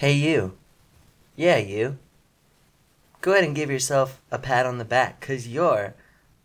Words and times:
Hey, 0.00 0.14
you. 0.14 0.54
Yeah, 1.36 1.58
you. 1.58 1.98
Go 3.20 3.32
ahead 3.32 3.44
and 3.44 3.54
give 3.54 3.70
yourself 3.70 4.22
a 4.30 4.38
pat 4.38 4.64
on 4.64 4.78
the 4.78 4.84
back, 4.86 5.20
because 5.20 5.46
you're 5.46 5.92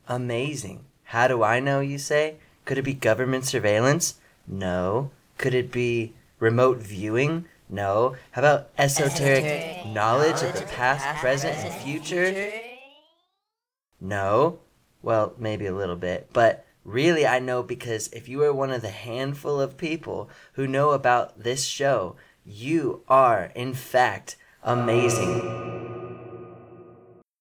amazing. 0.10 0.84
How 1.06 1.30
do 1.30 1.42
I 1.42 1.62
know, 1.62 1.80
you 1.80 1.98
say? 1.98 2.36
Could 2.66 2.78
it 2.78 2.82
be 2.82 2.94
government 2.94 3.46
surveillance? 3.46 4.16
No. 4.46 5.12
Could 5.38 5.54
it 5.54 5.72
be 5.72 6.12
remote 6.38 6.80
viewing? 6.80 7.46
No. 7.70 8.18
How 8.32 8.42
about 8.42 8.72
esoteric, 8.78 9.46
Esoteric 9.46 9.86
knowledge 9.86 10.44
of 10.44 10.52
the 10.52 10.60
knowledge 10.60 10.74
past, 10.74 11.22
present, 11.22 11.56
and 11.56 11.74
future? 11.76 12.52
No. 14.02 14.60
Well, 15.02 15.34
maybe 15.40 15.66
a 15.66 15.74
little 15.74 15.96
bit. 15.96 16.28
But 16.34 16.66
really, 16.84 17.26
I 17.26 17.40
know 17.40 17.64
because 17.64 18.10
if 18.10 18.28
you 18.28 18.44
are 18.44 18.52
one 18.52 18.72
of 18.72 18.82
the 18.82 18.90
handful 18.90 19.62
of 19.62 19.78
people 19.78 20.30
who 20.56 20.68
know 20.68 20.92
about 20.92 21.42
this 21.42 21.64
show, 21.64 22.18
you 22.46 23.02
are, 23.08 23.52
in 23.56 23.74
fact, 23.74 24.36
amazing. 24.62 25.42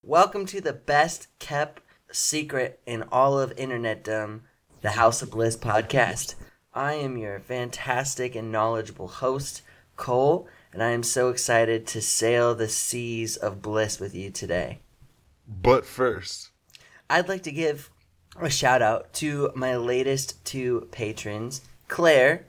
Welcome 0.02 0.46
to 0.46 0.62
the 0.62 0.72
best 0.72 1.28
kept 1.38 1.82
secret 2.10 2.80
in 2.86 3.04
all 3.12 3.38
of 3.38 3.54
Internetdom, 3.56 4.40
the 4.80 4.92
House 4.92 5.20
of 5.20 5.30
Bliss 5.30 5.59
podcast. 5.59 6.36
I 6.72 6.95
am 6.95 7.18
your 7.18 7.38
fantastic 7.38 8.34
and 8.34 8.50
knowledgeable 8.50 9.09
host, 9.09 9.60
Cole, 9.96 10.48
and 10.72 10.82
I 10.82 10.90
am 10.90 11.02
so 11.02 11.28
excited 11.28 11.86
to 11.88 12.00
sail 12.00 12.54
the 12.54 12.68
seas 12.68 13.36
of 13.36 13.60
bliss 13.60 14.00
with 14.00 14.14
you 14.14 14.30
today. 14.30 14.78
But 15.46 15.84
first, 15.84 16.48
I'd 17.10 17.28
like 17.28 17.42
to 17.42 17.52
give 17.52 17.90
a 18.40 18.48
shout 18.48 18.80
out 18.80 19.12
to 19.14 19.52
my 19.54 19.76
latest 19.76 20.42
two 20.46 20.88
patrons, 20.92 21.60
Claire 21.88 22.46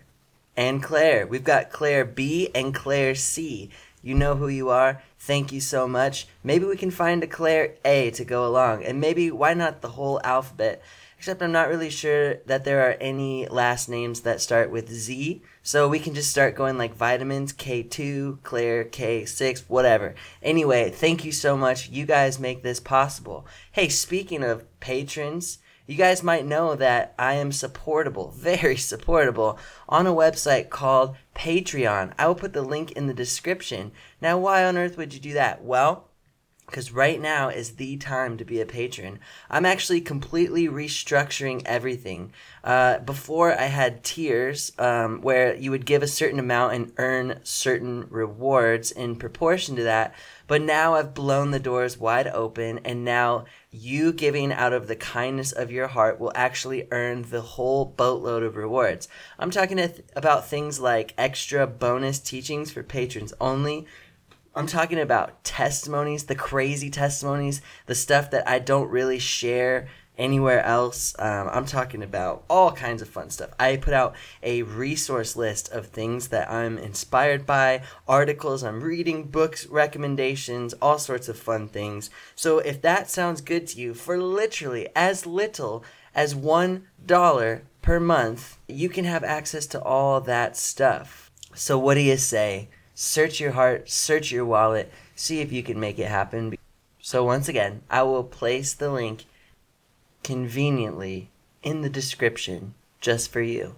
and 0.58 0.82
Claire. 0.82 1.27
We've 1.27 1.44
got 1.44 1.72
Claire 1.72 2.05
B 2.05 2.50
and 2.55 2.73
Claire 2.73 3.16
C. 3.16 3.70
You 4.02 4.13
know 4.13 4.36
who 4.36 4.48
you 4.48 4.70
are. 4.70 5.02
Thank 5.18 5.52
you 5.52 5.59
so 5.59 5.88
much. 5.88 6.27
Maybe 6.44 6.66
we 6.66 6.77
can 6.77 6.91
find 6.91 7.24
a 7.24 7.27
Claire 7.27 7.76
A 7.84 8.12
to 8.12 8.24
go 8.24 8.46
along, 8.46 8.84
and 8.84 9.02
maybe 9.02 9.32
why 9.32 9.55
not 9.55 9.82
the 9.82 9.90
whole 9.90 10.21
alphabet? 10.24 10.84
Except 11.18 11.41
I'm 11.41 11.52
not 11.52 11.70
really 11.70 11.90
sure 11.90 12.35
that 12.46 12.65
there 12.65 12.88
are 12.88 12.98
any 13.02 13.48
last 13.48 13.90
names 13.90 14.21
that 14.21 14.41
start 14.41 14.70
with 14.70 14.91
Z, 14.91 15.41
so 15.63 15.90
we 15.90 15.98
can 15.98 16.13
just 16.13 16.30
start 16.30 16.55
going 16.55 16.77
like 16.77 16.93
vitamins 16.93 17.52
K2, 17.54 18.43
Claire 18.43 18.85
K6, 18.85 19.63
whatever. 19.68 20.13
Anyway, 20.43 20.91
thank 20.91 21.26
you 21.26 21.32
so 21.32 21.58
much. 21.58 21.90
You 21.90 22.05
guys 22.05 22.40
make 22.40 22.62
this 22.62 22.80
possible. 22.80 23.48
Hey, 23.71 23.90
speaking 23.90 24.43
of 24.43 24.65
patrons, 24.80 25.58
you 25.88 25.96
guys 25.96 26.24
might 26.24 26.46
know 26.46 26.76
that 26.76 27.14
I 27.18 27.34
am 27.36 27.52
supportable, 27.52 28.32
very 28.36 28.78
supportable, 28.78 29.60
on 29.88 30.08
a 30.08 30.14
website 30.14 30.70
called 30.70 31.16
Patreon. 31.36 32.14
I 32.18 32.27
will 32.27 32.36
put 32.36 32.54
the 32.54 32.62
link 32.62 32.92
in 32.94 33.08
the 33.08 33.14
description. 33.14 33.92
Now, 34.22 34.38
why 34.38 34.64
on 34.64 34.77
earth 34.77 34.98
would 34.98 35.14
you 35.14 35.20
do 35.20 35.34
that? 35.34 35.64
Well, 35.64 36.08
because 36.66 36.92
right 36.92 37.22
now 37.22 37.50
is 37.50 37.76
the 37.76 37.98
time 37.98 38.38
to 38.38 38.46
be 38.46 38.60
a 38.60 38.66
patron. 38.66 39.20
I'm 39.50 39.66
actually 39.66 40.02
completely 40.02 40.68
restructuring 40.68 41.62
everything. 41.66 42.34
Uh, 42.64 42.99
before 42.99 43.54
I 43.54 43.66
had 43.66 44.04
tiers 44.04 44.72
um, 44.80 45.22
where 45.22 45.55
you 45.55 45.72
would 45.72 45.86
give 45.86 46.02
a 46.02 46.08
certain 46.08 46.40
amount 46.40 46.74
and 46.74 46.94
earn 46.98 47.40
certain 47.44 48.08
rewards 48.10 48.92
in 48.92 49.16
proportion 49.16 49.76
to 49.76 49.84
that, 49.84 50.16
but 50.48 50.62
now 50.62 50.96
I've 50.96 51.14
blown 51.14 51.52
the 51.52 51.60
doors 51.60 51.99
wide 51.99 52.27
open, 52.27 52.80
and 52.80 53.05
now 53.05 53.46
you 53.76 54.13
giving 54.13 54.51
out 54.51 54.73
of 54.73 54.87
the 54.87 54.95
kindness 54.95 55.51
of 55.51 55.71
your 55.71 55.87
heart 55.87 56.20
will 56.20 56.31
actually 56.35 56.87
earn 56.91 57.23
the 57.23 57.41
whole 57.41 57.85
boatload 57.85 58.43
of 58.43 58.55
rewards. 58.55 59.07
I'm 59.37 59.51
talking 59.51 59.77
th- 59.77 60.04
about 60.15 60.48
things 60.48 60.79
like 60.79 61.13
extra 61.18 61.68
bonus 61.68 62.20
teachings 62.20 62.71
for 62.71 62.84
patrons 62.84 63.34
only 63.40 63.85
I'm 64.56 64.68
talking 64.68 65.00
about 65.00 65.44
testimonies, 65.44 66.23
the 66.23 66.35
crazy 66.35 66.90
testimonies, 66.90 67.62
the 67.88 67.96
stuff 67.96 68.31
that 68.31 68.47
I 68.47 68.59
don't 68.59 68.90
really 68.90 69.19
share 69.19 69.90
anywhere 70.18 70.63
else. 70.63 71.16
Um, 71.20 71.50
I'm 71.52 71.66
talking 71.66 72.03
about 72.03 72.44
all 72.50 72.72
kinds 72.72 73.02
of 73.02 73.09
fun 73.09 73.30
stuff. 73.30 73.52
I 73.59 73.78
put 73.78 73.94
out 73.94 74.16
a 74.42 74.64
resource 74.64 75.36
list 75.36 75.72
of 75.72 75.88
things 75.88 76.30
that 76.30 76.52
I'm 76.52 76.78
inspired 76.78 77.46
by, 77.46 77.84
articles 78.08 78.64
I'm 78.64 78.81
reading, 78.81 79.26
books, 79.26 79.66
recommendations, 79.68 80.74
all 80.81 80.98
sorts 80.98 81.28
of 81.28 81.38
fun 81.38 81.68
things. 81.68 82.09
So 82.36 82.59
if 82.59 82.81
that 82.81 83.09
sounds 83.09 83.42
good 83.42 83.68
to 83.68 83.80
you, 83.80 83.94
for 83.94 84.18
literally 84.18 84.90
as 84.96 85.26
little 85.26 85.84
as 86.14 86.34
$1 86.34 87.62
per 87.82 88.00
month, 88.00 88.58
you 88.68 88.90
can 88.90 89.06
have 89.06 89.24
access 89.24 89.66
to 89.68 89.82
all 89.82 90.22
that 90.22 90.56
stuff. 90.56 91.32
So 91.53 91.78
what 91.78 91.96
do 91.96 92.02
you 92.02 92.18
say? 92.18 92.70
search 92.96 93.40
your 93.40 93.52
heart, 93.52 93.90
search 93.90 94.32
your 94.32 94.46
wallet, 94.46 94.92
see 95.16 95.42
if 95.42 95.52
you 95.52 95.62
can 95.62 95.80
make 95.80 96.00
it 96.00 96.08
happen. 96.08 96.58
So, 97.00 97.24
once 97.24 97.47
again, 97.47 97.84
I 97.90 98.02
will 98.02 98.24
place 98.24 98.74
the 98.74 98.90
link 98.90 99.26
conveniently 100.25 101.30
in 101.62 101.81
the 101.81 101.90
description 101.90 102.74
just 103.00 103.31
for 103.31 103.41
you. 103.41 103.75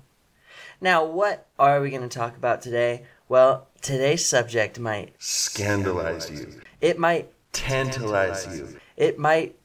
Now, 0.79 1.03
what 1.03 1.45
are 1.59 1.81
we 1.81 1.89
going 1.89 2.07
to 2.07 2.17
talk 2.17 2.37
about 2.37 2.61
today? 2.61 3.03
Well, 3.27 3.67
today's 3.81 4.25
subject 4.25 4.79
might, 4.79 5.13
scandalize 5.19 6.31
you, 6.31 6.61
it 6.79 6.97
might, 6.97 7.33
tantalize 7.51 8.47
you, 8.57 8.79
it 8.95 9.19
might, 9.19 9.57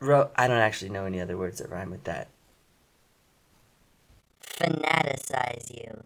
ro- 0.00 0.30
I 0.36 0.48
don't 0.48 0.56
actually 0.56 0.88
know 0.88 1.04
any 1.04 1.20
other 1.20 1.36
words 1.36 1.58
that 1.58 1.68
rhyme 1.68 1.90
with 1.90 2.04
that. 2.04 2.28
fanaticize 4.40 5.70
you. 5.70 6.02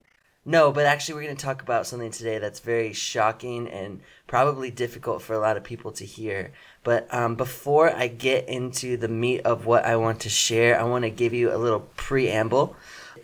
No, 0.51 0.73
but 0.73 0.85
actually, 0.85 1.15
we're 1.15 1.23
going 1.23 1.37
to 1.37 1.45
talk 1.45 1.63
about 1.63 1.87
something 1.87 2.11
today 2.11 2.41
that's 2.41 2.59
very 2.59 2.93
shocking 2.93 3.69
and 3.69 4.01
probably 4.27 4.73
difficult 4.73 5.23
for 5.23 5.33
a 5.33 5.39
lot 5.39 5.57
of 5.57 5.63
people 5.63 5.93
to 5.93 6.05
hear. 6.05 6.51
But 6.83 7.07
um, 7.15 7.37
before 7.37 7.95
I 7.95 8.09
get 8.09 8.49
into 8.49 8.97
the 8.97 9.07
meat 9.07 9.43
of 9.43 9.65
what 9.65 9.85
I 9.85 9.95
want 9.95 10.19
to 10.23 10.29
share, 10.29 10.81
I 10.81 10.83
want 10.83 11.05
to 11.05 11.11
give 11.11 11.33
you 11.33 11.55
a 11.55 11.57
little 11.57 11.89
preamble. 11.95 12.75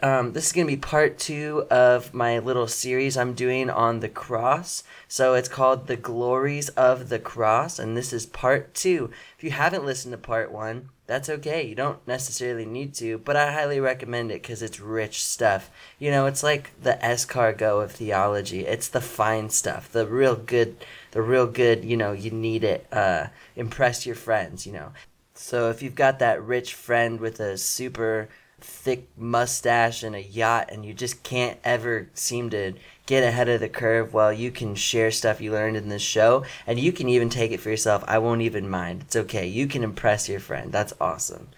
Um, 0.02 0.32
this 0.32 0.46
is 0.46 0.52
going 0.52 0.66
to 0.66 0.72
be 0.72 0.80
part 0.80 1.18
two 1.18 1.66
of 1.70 2.12
my 2.14 2.38
little 2.38 2.66
series 2.66 3.16
I'm 3.16 3.34
doing 3.34 3.70
on 3.70 4.00
the 4.00 4.08
cross. 4.08 4.84
So 5.08 5.34
it's 5.34 5.48
called 5.48 5.86
The 5.86 5.96
Glories 5.96 6.68
of 6.70 7.08
the 7.08 7.18
Cross, 7.18 7.78
and 7.78 7.96
this 7.96 8.12
is 8.12 8.26
part 8.26 8.74
two. 8.74 9.10
If 9.36 9.44
you 9.44 9.50
haven't 9.50 9.84
listened 9.84 10.12
to 10.12 10.18
part 10.18 10.52
one, 10.52 10.90
that's 11.06 11.28
okay. 11.28 11.64
You 11.64 11.74
don't 11.74 12.06
necessarily 12.06 12.64
need 12.64 12.94
to, 12.94 13.18
but 13.18 13.36
I 13.36 13.52
highly 13.52 13.78
recommend 13.78 14.30
it 14.30 14.42
because 14.42 14.62
it's 14.62 14.80
rich 14.80 15.24
stuff. 15.24 15.70
You 15.98 16.10
know, 16.10 16.26
it's 16.26 16.42
like 16.42 16.70
the 16.82 16.98
escargot 17.02 17.84
of 17.84 17.92
theology. 17.92 18.66
It's 18.66 18.88
the 18.88 19.00
fine 19.00 19.50
stuff, 19.50 19.90
the 19.90 20.06
real 20.06 20.36
good, 20.36 20.84
the 21.12 21.22
real 21.22 21.46
good. 21.46 21.84
You 21.84 21.96
know, 21.96 22.12
you 22.12 22.30
need 22.30 22.64
it. 22.64 22.86
Uh, 22.92 23.28
impress 23.54 24.04
your 24.04 24.16
friends. 24.16 24.66
You 24.66 24.72
know, 24.72 24.92
so 25.34 25.70
if 25.70 25.82
you've 25.82 25.94
got 25.94 26.18
that 26.18 26.42
rich 26.42 26.74
friend 26.74 27.20
with 27.20 27.38
a 27.38 27.56
super 27.56 28.28
thick 28.66 29.08
mustache 29.16 30.02
and 30.02 30.16
a 30.16 30.22
yacht, 30.22 30.68
and 30.70 30.84
you 30.84 30.92
just 30.92 31.22
can't 31.22 31.58
ever 31.62 32.08
seem 32.14 32.50
to 32.50 32.72
get 33.06 33.22
ahead 33.22 33.48
of 33.48 33.60
the 33.60 33.68
curve, 33.68 34.12
well, 34.12 34.32
you 34.32 34.50
can 34.50 34.74
share 34.74 35.10
stuff 35.10 35.40
you 35.40 35.52
learned 35.52 35.76
in 35.76 35.88
this 35.88 36.02
show, 36.02 36.44
and 36.66 36.78
you 36.80 36.92
can 36.92 37.08
even 37.08 37.30
take 37.30 37.52
it 37.52 37.60
for 37.60 37.70
yourself. 37.70 38.02
I 38.08 38.18
won't 38.18 38.42
even 38.42 38.68
mind. 38.68 39.02
It's 39.02 39.16
okay. 39.16 39.46
You 39.46 39.68
can 39.68 39.84
impress 39.84 40.28
your 40.28 40.40
friend. 40.40 40.72
That's 40.72 40.92
awesome. 41.00 41.48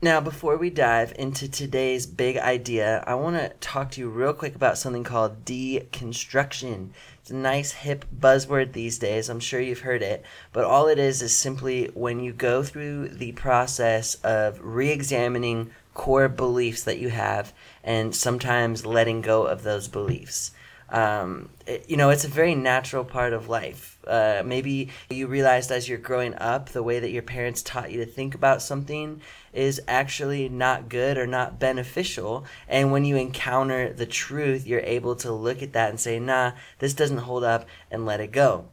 Now, 0.00 0.20
before 0.20 0.56
we 0.56 0.70
dive 0.70 1.14
into 1.18 1.48
today's 1.48 2.04
big 2.06 2.36
idea, 2.36 3.02
I 3.06 3.14
want 3.14 3.36
to 3.36 3.50
talk 3.60 3.90
to 3.92 4.00
you 4.00 4.10
real 4.10 4.34
quick 4.34 4.54
about 4.54 4.76
something 4.76 5.04
called 5.04 5.44
deconstruction. 5.44 6.90
It's 7.24 7.30
a 7.30 7.36
nice 7.36 7.72
hip 7.72 8.04
buzzword 8.14 8.74
these 8.74 8.98
days. 8.98 9.30
I'm 9.30 9.40
sure 9.40 9.58
you've 9.58 9.80
heard 9.80 10.02
it. 10.02 10.22
But 10.52 10.66
all 10.66 10.88
it 10.88 10.98
is 10.98 11.22
is 11.22 11.34
simply 11.34 11.86
when 11.94 12.20
you 12.20 12.34
go 12.34 12.62
through 12.62 13.08
the 13.08 13.32
process 13.32 14.16
of 14.16 14.60
re 14.62 14.90
examining 14.90 15.70
core 15.94 16.28
beliefs 16.28 16.84
that 16.84 16.98
you 16.98 17.08
have 17.08 17.54
and 17.82 18.14
sometimes 18.14 18.84
letting 18.84 19.22
go 19.22 19.46
of 19.46 19.62
those 19.62 19.88
beliefs. 19.88 20.50
Um, 20.90 21.50
it- 21.66 21.86
you 21.88 21.96
know, 21.96 22.10
it's 22.10 22.24
a 22.24 22.28
very 22.28 22.54
natural 22.54 23.04
part 23.04 23.32
of 23.32 23.48
life. 23.48 23.98
Uh, 24.06 24.42
maybe 24.44 24.90
you 25.10 25.26
realized 25.26 25.72
as 25.72 25.88
you're 25.88 25.98
growing 25.98 26.34
up, 26.34 26.68
the 26.70 26.82
way 26.82 27.00
that 27.00 27.10
your 27.10 27.22
parents 27.22 27.62
taught 27.62 27.90
you 27.90 28.04
to 28.04 28.10
think 28.10 28.34
about 28.34 28.62
something 28.62 29.20
is 29.52 29.80
actually 29.88 30.48
not 30.48 30.88
good 30.88 31.16
or 31.16 31.26
not 31.26 31.58
beneficial. 31.58 32.44
And 32.68 32.92
when 32.92 33.04
you 33.04 33.16
encounter 33.16 33.92
the 33.92 34.06
truth, 34.06 34.66
you're 34.66 34.80
able 34.80 35.16
to 35.16 35.32
look 35.32 35.62
at 35.62 35.72
that 35.72 35.90
and 35.90 35.98
say, 35.98 36.18
nah, 36.18 36.52
this 36.80 36.94
doesn't 36.94 37.18
hold 37.18 37.44
up 37.44 37.66
and 37.90 38.04
let 38.04 38.20
it 38.20 38.32
go. 38.32 38.66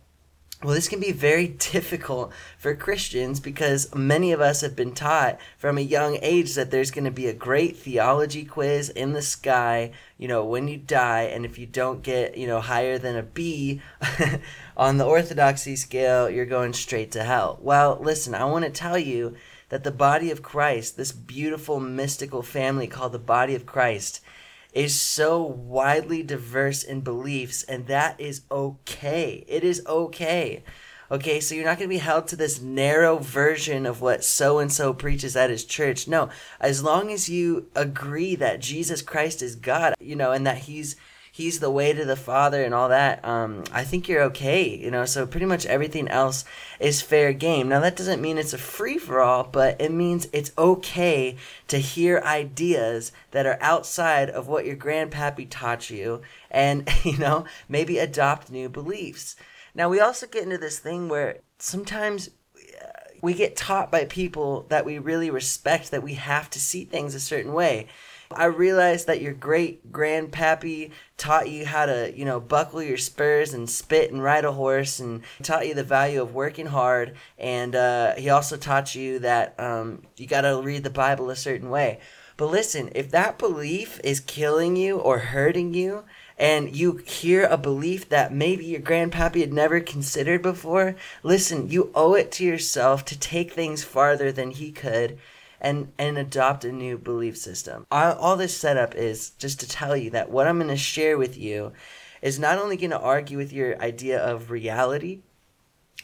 Well, 0.63 0.75
this 0.75 0.87
can 0.87 0.99
be 0.99 1.11
very 1.11 1.47
difficult 1.47 2.31
for 2.59 2.75
Christians 2.75 3.39
because 3.39 3.93
many 3.95 4.31
of 4.31 4.41
us 4.41 4.61
have 4.61 4.75
been 4.75 4.93
taught 4.93 5.39
from 5.57 5.79
a 5.79 5.81
young 5.81 6.19
age 6.21 6.53
that 6.53 6.69
there's 6.69 6.91
going 6.91 7.05
to 7.05 7.11
be 7.11 7.25
a 7.25 7.33
great 7.33 7.77
theology 7.77 8.45
quiz 8.45 8.89
in 8.89 9.13
the 9.13 9.23
sky, 9.23 9.91
you 10.19 10.27
know, 10.27 10.45
when 10.45 10.67
you 10.67 10.77
die. 10.77 11.23
And 11.23 11.45
if 11.45 11.57
you 11.57 11.65
don't 11.65 12.03
get, 12.03 12.37
you 12.37 12.45
know, 12.45 12.61
higher 12.61 12.99
than 12.99 13.15
a 13.15 13.23
B 13.23 13.81
on 14.77 14.97
the 14.97 15.05
orthodoxy 15.05 15.75
scale, 15.75 16.29
you're 16.29 16.45
going 16.45 16.73
straight 16.73 17.11
to 17.13 17.23
hell. 17.23 17.57
Well, 17.59 17.97
listen, 17.99 18.35
I 18.35 18.45
want 18.45 18.63
to 18.65 18.71
tell 18.71 18.99
you 18.99 19.35
that 19.69 19.83
the 19.83 19.89
body 19.89 20.29
of 20.29 20.43
Christ, 20.43 20.95
this 20.95 21.11
beautiful 21.11 21.79
mystical 21.79 22.43
family 22.43 22.85
called 22.85 23.13
the 23.13 23.19
body 23.19 23.55
of 23.55 23.65
Christ, 23.65 24.21
is 24.73 24.99
so 24.99 25.43
widely 25.43 26.23
diverse 26.23 26.83
in 26.83 27.01
beliefs, 27.01 27.63
and 27.63 27.87
that 27.87 28.19
is 28.19 28.41
okay. 28.49 29.43
It 29.47 29.63
is 29.63 29.85
okay. 29.85 30.63
Okay, 31.11 31.41
so 31.41 31.53
you're 31.53 31.65
not 31.65 31.77
going 31.77 31.89
to 31.89 31.93
be 31.93 31.97
held 31.97 32.27
to 32.29 32.37
this 32.37 32.61
narrow 32.61 33.17
version 33.17 33.85
of 33.85 33.99
what 33.99 34.23
so 34.23 34.59
and 34.59 34.71
so 34.71 34.93
preaches 34.93 35.35
at 35.35 35.49
his 35.49 35.65
church. 35.65 36.07
No, 36.07 36.29
as 36.61 36.83
long 36.83 37.11
as 37.11 37.27
you 37.27 37.67
agree 37.75 38.35
that 38.35 38.61
Jesus 38.61 39.01
Christ 39.01 39.41
is 39.41 39.57
God, 39.57 39.93
you 39.99 40.15
know, 40.15 40.31
and 40.31 40.47
that 40.47 40.59
he's 40.59 40.95
he's 41.41 41.59
the 41.59 41.71
way 41.71 41.93
to 41.93 42.05
the 42.05 42.15
father 42.15 42.63
and 42.63 42.73
all 42.73 42.89
that 42.89 43.23
um, 43.25 43.63
i 43.71 43.83
think 43.83 44.07
you're 44.07 44.23
okay 44.23 44.63
you 44.63 44.91
know 44.91 45.05
so 45.05 45.25
pretty 45.25 45.45
much 45.45 45.65
everything 45.65 46.07
else 46.07 46.45
is 46.81 47.01
fair 47.01 47.31
game. 47.31 47.69
Now 47.69 47.79
that 47.81 47.95
doesn't 47.95 48.21
mean 48.21 48.37
it's 48.37 48.53
a 48.53 48.57
free-for-all 48.57 49.45
but 49.45 49.79
it 49.79 49.91
means 49.91 50.27
it's 50.33 50.51
okay 50.57 51.37
to 51.67 51.77
hear 51.77 52.21
ideas 52.25 53.11
that 53.31 53.45
are 53.45 53.59
outside 53.61 54.29
of 54.29 54.47
what 54.47 54.65
your 54.65 54.75
grandpappy 54.75 55.47
taught 55.49 55.89
you 55.89 56.21
and 56.49 56.89
you 57.03 57.17
know 57.17 57.45
maybe 57.69 57.99
adopt 57.99 58.51
new 58.51 58.67
beliefs. 58.67 59.35
Now 59.75 59.87
we 59.89 59.99
also 59.99 60.27
get 60.27 60.43
into 60.43 60.57
this 60.57 60.79
thing 60.79 61.07
where 61.07 61.37
sometimes 61.59 62.29
uh, 62.57 62.87
we 63.21 63.33
get 63.33 63.55
taught 63.55 63.91
by 63.91 64.05
people 64.05 64.65
that 64.69 64.85
we 64.85 64.97
really 64.97 65.29
respect 65.29 65.91
that 65.91 66.03
we 66.03 66.15
have 66.15 66.49
to 66.49 66.59
see 66.59 66.83
things 66.83 67.13
a 67.13 67.19
certain 67.19 67.53
way 67.53 67.87
I 68.35 68.45
realized 68.45 69.07
that 69.07 69.21
your 69.21 69.33
great 69.33 69.91
grandpappy 69.91 70.91
taught 71.17 71.49
you 71.49 71.65
how 71.65 71.85
to, 71.85 72.11
you 72.15 72.25
know, 72.25 72.39
buckle 72.39 72.81
your 72.81 72.97
spurs 72.97 73.53
and 73.53 73.69
spit 73.69 74.11
and 74.11 74.23
ride 74.23 74.45
a 74.45 74.51
horse 74.51 74.99
and 74.99 75.21
taught 75.43 75.67
you 75.67 75.73
the 75.73 75.83
value 75.83 76.21
of 76.21 76.33
working 76.33 76.67
hard. 76.67 77.15
And 77.37 77.75
uh, 77.75 78.15
he 78.15 78.29
also 78.29 78.57
taught 78.57 78.95
you 78.95 79.19
that 79.19 79.59
um, 79.59 80.03
you 80.17 80.27
got 80.27 80.41
to 80.41 80.61
read 80.61 80.83
the 80.83 80.89
Bible 80.89 81.29
a 81.29 81.35
certain 81.35 81.69
way. 81.69 81.99
But 82.37 82.47
listen, 82.47 82.89
if 82.95 83.11
that 83.11 83.37
belief 83.37 83.99
is 84.03 84.19
killing 84.19 84.75
you 84.75 84.97
or 84.97 85.19
hurting 85.19 85.73
you, 85.73 86.05
and 86.39 86.75
you 86.75 86.97
hear 87.05 87.45
a 87.45 87.55
belief 87.55 88.09
that 88.09 88.33
maybe 88.33 88.65
your 88.65 88.81
grandpappy 88.81 89.41
had 89.41 89.53
never 89.53 89.79
considered 89.79 90.41
before, 90.41 90.95
listen, 91.21 91.69
you 91.69 91.91
owe 91.93 92.15
it 92.15 92.31
to 92.31 92.43
yourself 92.43 93.05
to 93.05 93.19
take 93.19 93.51
things 93.51 93.83
farther 93.83 94.31
than 94.31 94.49
he 94.49 94.71
could 94.71 95.19
and 95.61 95.93
and 95.97 96.17
adopt 96.17 96.65
a 96.65 96.71
new 96.71 96.97
belief 96.97 97.37
system. 97.37 97.85
All, 97.91 98.13
all 98.13 98.35
this 98.35 98.57
setup 98.57 98.95
is 98.95 99.29
just 99.31 99.59
to 99.61 99.69
tell 99.69 99.95
you 99.95 100.09
that 100.09 100.29
what 100.29 100.47
I'm 100.47 100.57
going 100.57 100.69
to 100.69 100.77
share 100.77 101.17
with 101.17 101.37
you 101.37 101.71
is 102.21 102.39
not 102.39 102.57
only 102.57 102.75
going 102.75 102.91
to 102.91 102.99
argue 102.99 103.37
with 103.37 103.53
your 103.53 103.79
idea 103.81 104.19
of 104.19 104.51
reality, 104.51 105.21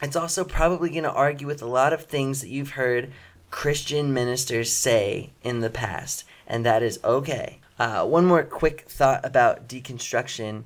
it's 0.02 0.16
also 0.16 0.44
probably 0.44 0.90
going 0.90 1.04
to 1.04 1.12
argue 1.12 1.48
with 1.48 1.62
a 1.62 1.68
lot 1.68 1.92
of 1.92 2.06
things 2.06 2.42
that 2.42 2.50
you've 2.50 2.72
heard 2.72 3.12
Christian 3.50 4.14
ministers 4.14 4.72
say 4.72 5.32
in 5.44 5.60
the 5.62 5.70
past, 5.70 6.24
and 6.46 6.66
that 6.66 6.84
is 6.84 7.00
okay. 7.04 7.60
Uh, 7.80 8.06
one 8.06 8.26
more 8.26 8.44
quick 8.44 8.86
thought 8.90 9.26
about 9.26 9.68
deconstruction. 9.68 10.64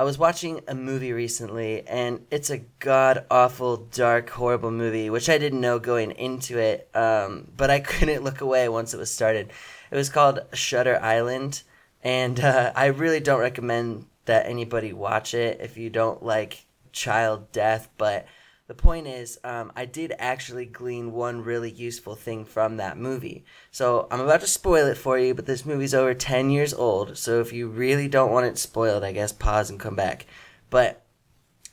I 0.00 0.02
was 0.02 0.16
watching 0.16 0.62
a 0.66 0.74
movie 0.74 1.12
recently, 1.12 1.86
and 1.86 2.24
it's 2.30 2.48
a 2.48 2.62
god 2.78 3.26
awful, 3.30 3.76
dark, 3.76 4.30
horrible 4.30 4.70
movie, 4.70 5.10
which 5.10 5.28
I 5.28 5.36
didn't 5.36 5.60
know 5.60 5.78
going 5.78 6.12
into 6.12 6.56
it, 6.56 6.88
um, 6.94 7.48
but 7.54 7.68
I 7.68 7.80
couldn't 7.90 8.24
look 8.24 8.40
away 8.40 8.66
once 8.70 8.94
it 8.94 8.96
was 8.96 9.10
started. 9.10 9.52
It 9.90 9.96
was 9.96 10.08
called 10.08 10.40
Shutter 10.54 10.98
Island, 11.02 11.64
and 12.02 12.40
uh, 12.40 12.72
I 12.74 12.86
really 12.86 13.20
don't 13.20 13.40
recommend 13.40 14.06
that 14.24 14.46
anybody 14.46 14.94
watch 14.94 15.34
it 15.34 15.60
if 15.60 15.76
you 15.76 15.90
don't 15.90 16.22
like 16.22 16.64
child 16.92 17.52
death, 17.52 17.90
but 17.98 18.24
the 18.70 18.74
point 18.76 19.08
is, 19.08 19.36
um, 19.42 19.72
I 19.74 19.84
did 19.84 20.12
actually 20.20 20.64
glean 20.64 21.10
one 21.10 21.42
really 21.42 21.72
useful 21.72 22.14
thing 22.14 22.44
from 22.44 22.76
that 22.76 22.96
movie. 22.96 23.44
So 23.72 24.06
I'm 24.12 24.20
about 24.20 24.42
to 24.42 24.46
spoil 24.46 24.86
it 24.86 24.96
for 24.96 25.18
you, 25.18 25.34
but 25.34 25.44
this 25.44 25.66
movie's 25.66 25.92
over 25.92 26.14
10 26.14 26.50
years 26.50 26.72
old. 26.72 27.18
So 27.18 27.40
if 27.40 27.52
you 27.52 27.66
really 27.66 28.06
don't 28.06 28.30
want 28.30 28.46
it 28.46 28.58
spoiled, 28.58 29.02
I 29.02 29.10
guess 29.10 29.32
pause 29.32 29.70
and 29.70 29.80
come 29.80 29.96
back. 29.96 30.24
But 30.70 31.02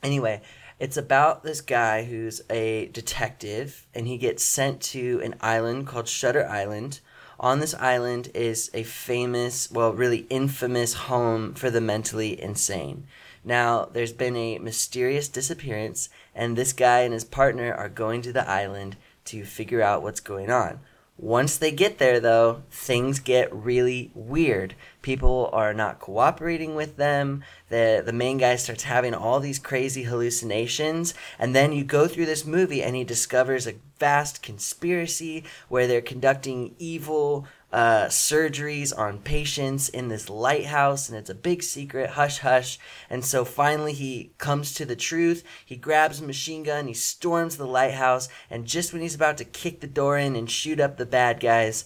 anyway, 0.01 0.41
it's 0.79 0.97
about 0.97 1.43
this 1.43 1.61
guy 1.61 2.03
who's 2.03 2.41
a 2.49 2.87
detective 2.87 3.85
and 3.93 4.07
he 4.07 4.17
gets 4.17 4.43
sent 4.43 4.81
to 4.81 5.21
an 5.23 5.35
island 5.39 5.85
called 5.85 6.07
Shutter 6.07 6.47
Island. 6.47 7.01
On 7.39 7.59
this 7.59 7.75
island 7.75 8.31
is 8.33 8.71
a 8.73 8.81
famous, 8.81 9.69
well, 9.69 9.93
really 9.93 10.25
infamous 10.31 10.95
home 10.95 11.53
for 11.53 11.69
the 11.69 11.79
mentally 11.79 12.41
insane. 12.41 13.05
Now, 13.47 13.85
there's 13.85 14.11
been 14.11 14.35
a 14.35 14.59
mysterious 14.59 15.29
disappearance, 15.29 16.09
and 16.35 16.57
this 16.57 16.73
guy 16.73 16.99
and 16.99 17.13
his 17.13 17.23
partner 17.23 17.73
are 17.73 17.87
going 17.87 18.21
to 18.23 18.33
the 18.33 18.45
island 18.45 18.97
to 19.23 19.45
figure 19.45 19.81
out 19.81 20.03
what's 20.03 20.19
going 20.19 20.51
on. 20.51 20.81
Once 21.17 21.55
they 21.55 21.71
get 21.71 21.97
there, 21.97 22.19
though, 22.19 22.63
things 22.69 23.19
get 23.21 23.55
really 23.55 24.11
weird. 24.13 24.75
People 25.01 25.49
are 25.53 25.73
not 25.73 26.01
cooperating 26.01 26.75
with 26.75 26.97
them. 26.97 27.41
The, 27.69 28.03
the 28.05 28.11
main 28.11 28.37
guy 28.37 28.57
starts 28.57 28.83
having 28.83 29.13
all 29.13 29.39
these 29.39 29.59
crazy 29.59 30.03
hallucinations. 30.03 31.13
And 31.39 31.55
then 31.55 31.71
you 31.71 31.85
go 31.85 32.05
through 32.05 32.25
this 32.25 32.45
movie, 32.45 32.83
and 32.83 32.97
he 32.97 33.05
discovers 33.05 33.65
a 33.65 33.75
vast 33.97 34.43
conspiracy 34.43 35.45
where 35.69 35.87
they're 35.87 36.01
conducting 36.01 36.75
evil 36.79 37.47
uh, 37.77 38.07
surgeries 38.07 38.91
on 38.97 39.19
patients 39.19 39.87
in 39.87 40.07
this 40.07 40.31
lighthouse, 40.31 41.09
and 41.09 41.15
it's 41.15 41.29
a 41.29 41.35
big 41.35 41.61
secret, 41.61 42.09
hush 42.09 42.39
hush. 42.39 42.79
And 43.07 43.23
so 43.23 43.45
finally, 43.45 43.93
he 43.93 44.31
comes 44.39 44.73
to 44.73 44.85
the 44.85 44.95
truth. 44.95 45.43
He 45.63 45.75
grabs 45.75 46.19
a 46.19 46.25
machine 46.25 46.63
gun, 46.63 46.87
he 46.87 46.95
storms 46.95 47.55
the 47.55 47.67
lighthouse, 47.67 48.29
and 48.49 48.65
just 48.65 48.93
when 48.93 49.03
he's 49.03 49.13
about 49.13 49.37
to 49.37 49.45
kick 49.45 49.79
the 49.79 49.85
door 49.85 50.17
in 50.17 50.35
and 50.35 50.49
shoot 50.49 50.79
up 50.79 50.97
the 50.97 51.05
bad 51.05 51.39
guys, 51.39 51.85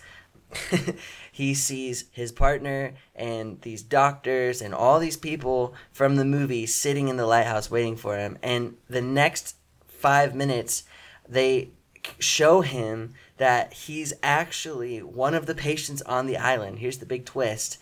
he 1.33 1.53
sees 1.53 2.05
his 2.13 2.31
partner 2.31 2.93
and 3.13 3.59
these 3.59 3.83
doctors 3.83 4.61
and 4.61 4.73
all 4.73 4.97
these 4.97 5.17
people 5.17 5.73
from 5.91 6.15
the 6.15 6.23
movie 6.23 6.65
sitting 6.67 7.09
in 7.09 7.17
the 7.17 7.27
lighthouse 7.27 7.69
waiting 7.69 7.97
for 7.97 8.17
him. 8.17 8.37
And 8.41 8.77
the 8.89 9.01
next 9.01 9.57
five 9.89 10.33
minutes, 10.33 10.83
they 11.27 11.71
show 12.19 12.61
him 12.61 13.13
that 13.37 13.73
he's 13.73 14.13
actually 14.21 14.99
one 15.01 15.33
of 15.33 15.45
the 15.45 15.55
patients 15.55 16.01
on 16.03 16.25
the 16.25 16.37
island. 16.37 16.79
Here's 16.79 16.99
the 16.99 17.05
big 17.05 17.25
twist. 17.25 17.77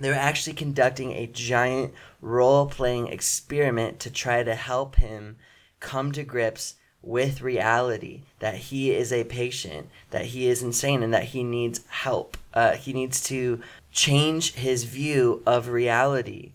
They're 0.00 0.14
actually 0.14 0.54
conducting 0.54 1.12
a 1.12 1.26
giant 1.26 1.92
role 2.20 2.66
playing 2.66 3.08
experiment 3.08 4.00
to 4.00 4.10
try 4.10 4.42
to 4.42 4.54
help 4.54 4.96
him 4.96 5.36
come 5.80 6.12
to 6.12 6.22
grips 6.22 6.74
with 7.02 7.42
reality 7.42 8.22
that 8.40 8.54
he 8.54 8.92
is 8.92 9.12
a 9.12 9.24
patient, 9.24 9.88
that 10.10 10.26
he 10.26 10.48
is 10.48 10.62
insane, 10.62 11.02
and 11.02 11.14
that 11.14 11.24
he 11.24 11.42
needs 11.42 11.80
help. 11.88 12.36
Uh, 12.52 12.72
he 12.72 12.92
needs 12.92 13.22
to 13.22 13.60
change 13.92 14.54
his 14.54 14.84
view 14.84 15.42
of 15.46 15.68
reality. 15.68 16.52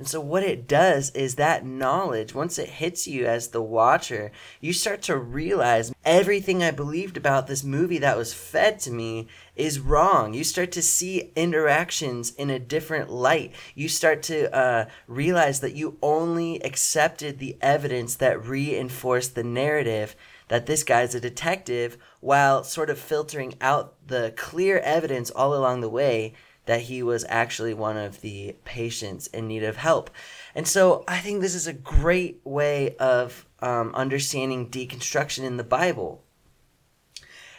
And 0.00 0.08
so, 0.08 0.18
what 0.18 0.42
it 0.42 0.66
does 0.66 1.10
is 1.10 1.34
that 1.34 1.66
knowledge, 1.66 2.34
once 2.34 2.58
it 2.58 2.70
hits 2.70 3.06
you 3.06 3.26
as 3.26 3.48
the 3.48 3.60
watcher, 3.60 4.32
you 4.58 4.72
start 4.72 5.02
to 5.02 5.18
realize 5.18 5.92
everything 6.06 6.62
I 6.62 6.70
believed 6.70 7.18
about 7.18 7.48
this 7.48 7.62
movie 7.62 7.98
that 7.98 8.16
was 8.16 8.32
fed 8.32 8.80
to 8.80 8.90
me 8.90 9.28
is 9.56 9.78
wrong. 9.78 10.32
You 10.32 10.42
start 10.42 10.72
to 10.72 10.80
see 10.80 11.32
interactions 11.36 12.34
in 12.36 12.48
a 12.48 12.58
different 12.58 13.10
light. 13.10 13.52
You 13.74 13.90
start 13.90 14.22
to 14.22 14.50
uh, 14.56 14.86
realize 15.06 15.60
that 15.60 15.76
you 15.76 15.98
only 16.00 16.64
accepted 16.64 17.38
the 17.38 17.58
evidence 17.60 18.14
that 18.14 18.42
reinforced 18.42 19.34
the 19.34 19.44
narrative 19.44 20.16
that 20.48 20.64
this 20.64 20.82
guy's 20.82 21.14
a 21.14 21.20
detective 21.20 21.98
while 22.20 22.64
sort 22.64 22.88
of 22.88 22.98
filtering 22.98 23.54
out 23.60 23.94
the 24.06 24.32
clear 24.34 24.78
evidence 24.78 25.30
all 25.30 25.54
along 25.54 25.82
the 25.82 25.90
way 25.90 26.32
that 26.70 26.82
he 26.82 27.02
was 27.02 27.26
actually 27.28 27.74
one 27.74 27.96
of 27.96 28.20
the 28.20 28.54
patients 28.64 29.26
in 29.26 29.48
need 29.48 29.64
of 29.64 29.76
help. 29.76 30.08
And 30.54 30.68
so 30.68 31.02
I 31.08 31.18
think 31.18 31.40
this 31.40 31.56
is 31.56 31.66
a 31.66 31.72
great 31.72 32.40
way 32.44 32.94
of 32.98 33.44
um, 33.58 33.92
understanding 33.92 34.68
deconstruction 34.68 35.42
in 35.42 35.56
the 35.56 35.64
Bible. 35.64 36.22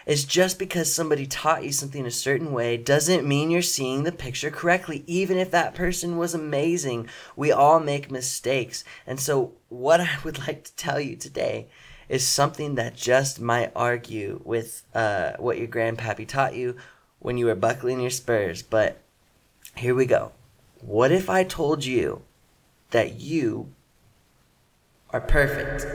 Is 0.05 0.23
just 0.23 0.57
because 0.57 0.93
somebody 0.93 1.27
taught 1.27 1.65
you 1.65 1.73
something 1.73 2.05
a 2.05 2.09
certain 2.11 2.53
way 2.53 2.77
doesn't 2.77 3.27
mean 3.27 3.51
you're 3.51 3.61
seeing 3.61 4.03
the 4.03 4.13
picture 4.13 4.49
correctly, 4.49 5.03
even 5.07 5.37
if 5.37 5.51
that 5.51 5.75
person 5.75 6.15
was 6.15 6.33
amazing. 6.33 7.09
We 7.35 7.51
all 7.51 7.81
make 7.81 8.11
mistakes. 8.11 8.85
And 9.05 9.19
so, 9.19 9.55
what 9.67 9.99
I 9.99 10.19
would 10.23 10.39
like 10.47 10.63
to 10.63 10.75
tell 10.77 11.01
you 11.01 11.17
today 11.17 11.67
is 12.07 12.25
something 12.25 12.75
that 12.75 12.95
just 12.95 13.41
might 13.41 13.73
argue 13.75 14.39
with 14.45 14.83
uh, 14.93 15.33
what 15.37 15.57
your 15.57 15.67
grandpappy 15.67 16.29
taught 16.29 16.55
you 16.55 16.77
when 17.21 17.37
you 17.37 17.45
were 17.45 17.55
buckling 17.55 18.01
your 18.01 18.09
spurs. 18.09 18.61
But 18.61 18.97
here 19.75 19.95
we 19.95 20.05
go. 20.05 20.31
What 20.81 21.11
if 21.11 21.29
I 21.29 21.43
told 21.43 21.85
you 21.85 22.23
that 22.89 23.19
you 23.21 23.69
are 25.11 25.21
perfect? 25.21 25.85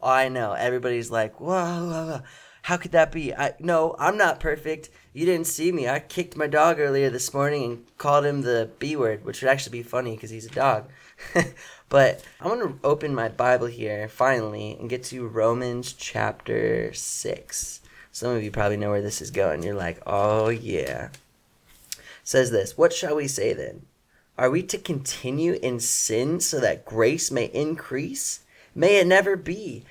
Oh, 0.00 0.08
I 0.08 0.28
know. 0.28 0.52
Everybody's 0.52 1.10
like, 1.10 1.40
whoa, 1.40 1.88
whoa. 1.88 2.20
How 2.62 2.76
could 2.76 2.92
that 2.92 3.10
be? 3.10 3.34
I 3.34 3.54
no, 3.58 3.96
I'm 3.98 4.16
not 4.16 4.38
perfect. 4.38 4.88
You 5.12 5.26
didn't 5.26 5.48
see 5.48 5.72
me. 5.72 5.88
I 5.88 5.98
kicked 5.98 6.36
my 6.36 6.46
dog 6.46 6.78
earlier 6.78 7.10
this 7.10 7.34
morning 7.34 7.64
and 7.64 7.98
called 7.98 8.24
him 8.24 8.42
the 8.42 8.70
B 8.78 8.94
word, 8.94 9.24
which 9.24 9.42
would 9.42 9.50
actually 9.50 9.78
be 9.78 9.82
funny 9.82 10.14
because 10.14 10.30
he's 10.30 10.46
a 10.46 10.50
dog. 10.50 10.88
but 11.88 12.22
I'm 12.40 12.60
gonna 12.60 12.78
open 12.84 13.16
my 13.16 13.28
Bible 13.28 13.66
here 13.66 14.08
finally 14.08 14.76
and 14.78 14.88
get 14.88 15.02
to 15.04 15.26
Romans 15.26 15.92
chapter 15.92 16.92
six. 16.94 17.81
Some 18.12 18.36
of 18.36 18.42
you 18.42 18.50
probably 18.50 18.76
know 18.76 18.90
where 18.90 19.02
this 19.02 19.22
is 19.22 19.30
going. 19.30 19.62
You're 19.62 19.74
like, 19.74 20.00
oh 20.06 20.50
yeah. 20.50 21.08
says 22.22 22.50
this 22.50 22.76
What 22.76 22.92
shall 22.92 23.16
we 23.16 23.26
say 23.26 23.54
then? 23.54 23.86
Are 24.38 24.50
we 24.50 24.62
to 24.64 24.78
continue 24.78 25.54
in 25.54 25.80
sin 25.80 26.40
so 26.40 26.60
that 26.60 26.84
grace 26.84 27.30
may 27.30 27.46
increase? 27.46 28.40
May 28.74 28.96
it 28.96 29.06
never 29.06 29.36
be. 29.36 29.84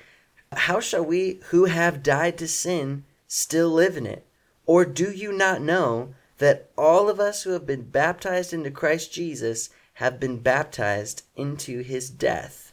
How 0.52 0.80
shall 0.80 1.04
we 1.04 1.40
who 1.46 1.66
have 1.66 2.02
died 2.02 2.38
to 2.38 2.48
sin 2.48 3.04
still 3.26 3.70
live 3.70 3.96
in 3.96 4.06
it? 4.06 4.26
Or 4.66 4.84
do 4.84 5.10
you 5.10 5.32
not 5.32 5.62
know 5.62 6.14
that 6.38 6.70
all 6.76 7.08
of 7.08 7.18
us 7.18 7.42
who 7.42 7.50
have 7.50 7.66
been 7.66 7.90
baptized 7.90 8.52
into 8.52 8.70
Christ 8.70 9.12
Jesus 9.12 9.70
have 9.94 10.20
been 10.20 10.38
baptized 10.38 11.22
into 11.36 11.80
his 11.80 12.10
death? 12.10 12.72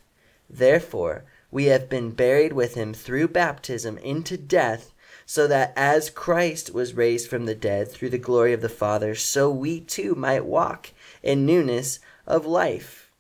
Therefore, 0.50 1.24
we 1.52 1.66
have 1.66 1.90
been 1.90 2.12
buried 2.12 2.54
with 2.54 2.76
him 2.76 2.94
through 2.94 3.30
baptism 3.30 3.98
into 4.00 4.38
death, 4.38 4.92
so 5.30 5.46
that 5.46 5.72
as 5.76 6.10
Christ 6.10 6.74
was 6.74 6.96
raised 6.96 7.30
from 7.30 7.46
the 7.46 7.54
dead 7.54 7.92
through 7.92 8.10
the 8.10 8.18
glory 8.18 8.52
of 8.52 8.62
the 8.62 8.68
Father, 8.68 9.14
so 9.14 9.48
we 9.48 9.80
too 9.80 10.16
might 10.16 10.44
walk 10.44 10.90
in 11.22 11.46
newness 11.46 12.00
of 12.26 12.48
life. 12.48 13.12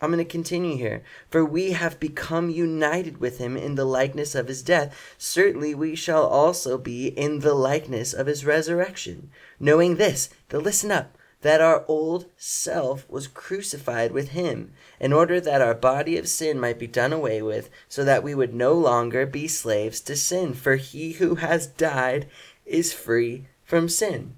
I'm 0.00 0.10
going 0.10 0.18
to 0.18 0.24
continue 0.24 0.76
here. 0.76 1.04
For 1.28 1.44
we 1.44 1.70
have 1.70 2.00
become 2.00 2.50
united 2.50 3.18
with 3.18 3.38
him 3.38 3.56
in 3.56 3.76
the 3.76 3.84
likeness 3.84 4.34
of 4.34 4.48
his 4.48 4.60
death. 4.60 5.14
Certainly 5.18 5.76
we 5.76 5.94
shall 5.94 6.26
also 6.26 6.76
be 6.76 7.06
in 7.06 7.38
the 7.38 7.54
likeness 7.54 8.12
of 8.12 8.26
his 8.26 8.44
resurrection. 8.44 9.30
Knowing 9.60 9.98
this, 9.98 10.30
to 10.48 10.58
listen 10.58 10.90
up, 10.90 11.16
that 11.42 11.60
our 11.60 11.84
old 11.88 12.26
self 12.36 13.08
was 13.08 13.26
crucified 13.26 14.12
with 14.12 14.30
him, 14.30 14.72
in 14.98 15.12
order 15.12 15.40
that 15.40 15.62
our 15.62 15.74
body 15.74 16.16
of 16.18 16.28
sin 16.28 16.60
might 16.60 16.78
be 16.78 16.86
done 16.86 17.12
away 17.12 17.40
with, 17.40 17.70
so 17.88 18.04
that 18.04 18.22
we 18.22 18.34
would 18.34 18.54
no 18.54 18.74
longer 18.74 19.24
be 19.24 19.48
slaves 19.48 20.00
to 20.00 20.14
sin. 20.16 20.52
For 20.54 20.76
he 20.76 21.12
who 21.12 21.36
has 21.36 21.66
died 21.66 22.28
is 22.66 22.92
free 22.92 23.46
from 23.64 23.88
sin. 23.88 24.34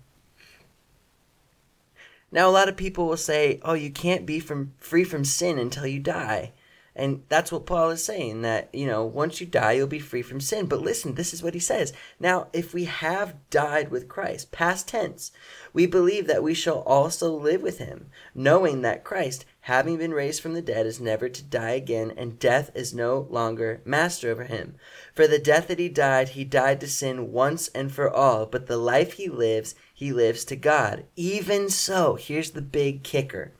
Now, 2.31 2.49
a 2.49 2.53
lot 2.53 2.69
of 2.69 2.77
people 2.77 3.07
will 3.07 3.17
say, 3.17 3.61
"Oh, 3.63 3.75
you 3.75 3.91
can't 3.91 4.25
be 4.25 4.41
from 4.41 4.73
free 4.79 5.05
from 5.05 5.25
sin 5.25 5.59
until 5.59 5.87
you 5.87 6.01
die," 6.01 6.53
and 6.95 7.23
that's 7.29 7.51
what 7.51 7.67
Paul 7.67 7.91
is 7.91 8.05
saying. 8.05 8.43
That 8.43 8.69
you 8.73 8.87
know, 8.87 9.05
once 9.05 9.41
you 9.41 9.47
die, 9.47 9.73
you'll 9.73 9.87
be 9.87 9.99
free 9.99 10.23
from 10.23 10.41
sin. 10.41 10.67
But 10.67 10.83
listen, 10.83 11.15
this 11.15 11.33
is 11.33 11.43
what 11.43 11.55
he 11.55 11.61
says. 11.61 11.93
Now, 12.21 12.49
if 12.53 12.75
we 12.75 12.85
have 12.85 13.37
died 13.51 13.91
with 13.91 14.09
Christ, 14.09 14.53
past 14.53 14.89
tense, 14.89 15.33
we 15.73 15.87
believe 15.87 16.27
that 16.27 16.43
we 16.43 16.55
shall 16.55 16.81
also 16.81 17.35
live 17.35 17.63
with 17.63 17.79
Him, 17.79 18.11
knowing 18.35 18.83
that 18.83 19.05
Christ, 19.05 19.47
having 19.61 19.97
been 19.97 20.13
raised 20.13 20.43
from 20.43 20.53
the 20.53 20.61
dead, 20.61 20.87
is 20.87 21.01
never 21.01 21.29
to 21.29 21.43
die 21.43 21.71
again, 21.71 22.13
and 22.17 22.39
death 22.39 22.71
is 22.75 22.93
no 22.93 23.27
longer 23.31 23.81
master 23.85 24.31
over 24.31 24.45
him. 24.45 24.75
For 25.15 25.27
the 25.27 25.39
death 25.39 25.69
that 25.69 25.79
he 25.79 25.89
died, 25.89 26.31
he 26.31 26.45
died 26.45 26.81
to 26.81 26.89
sin 26.89 27.33
once 27.33 27.69
and 27.69 27.93
for 27.93 28.11
all. 28.11 28.47
But 28.47 28.67
the 28.67 28.77
life 28.77 29.15
he 29.15 29.29
lives 29.29 29.75
he 29.95 30.13
lives 30.13 30.45
to 30.47 30.57
God. 30.57 31.05
Even 31.15 31.69
so, 31.69 32.17
here's 32.17 32.51
the 32.51 32.63
big 32.63 33.03
kicker 33.05 33.53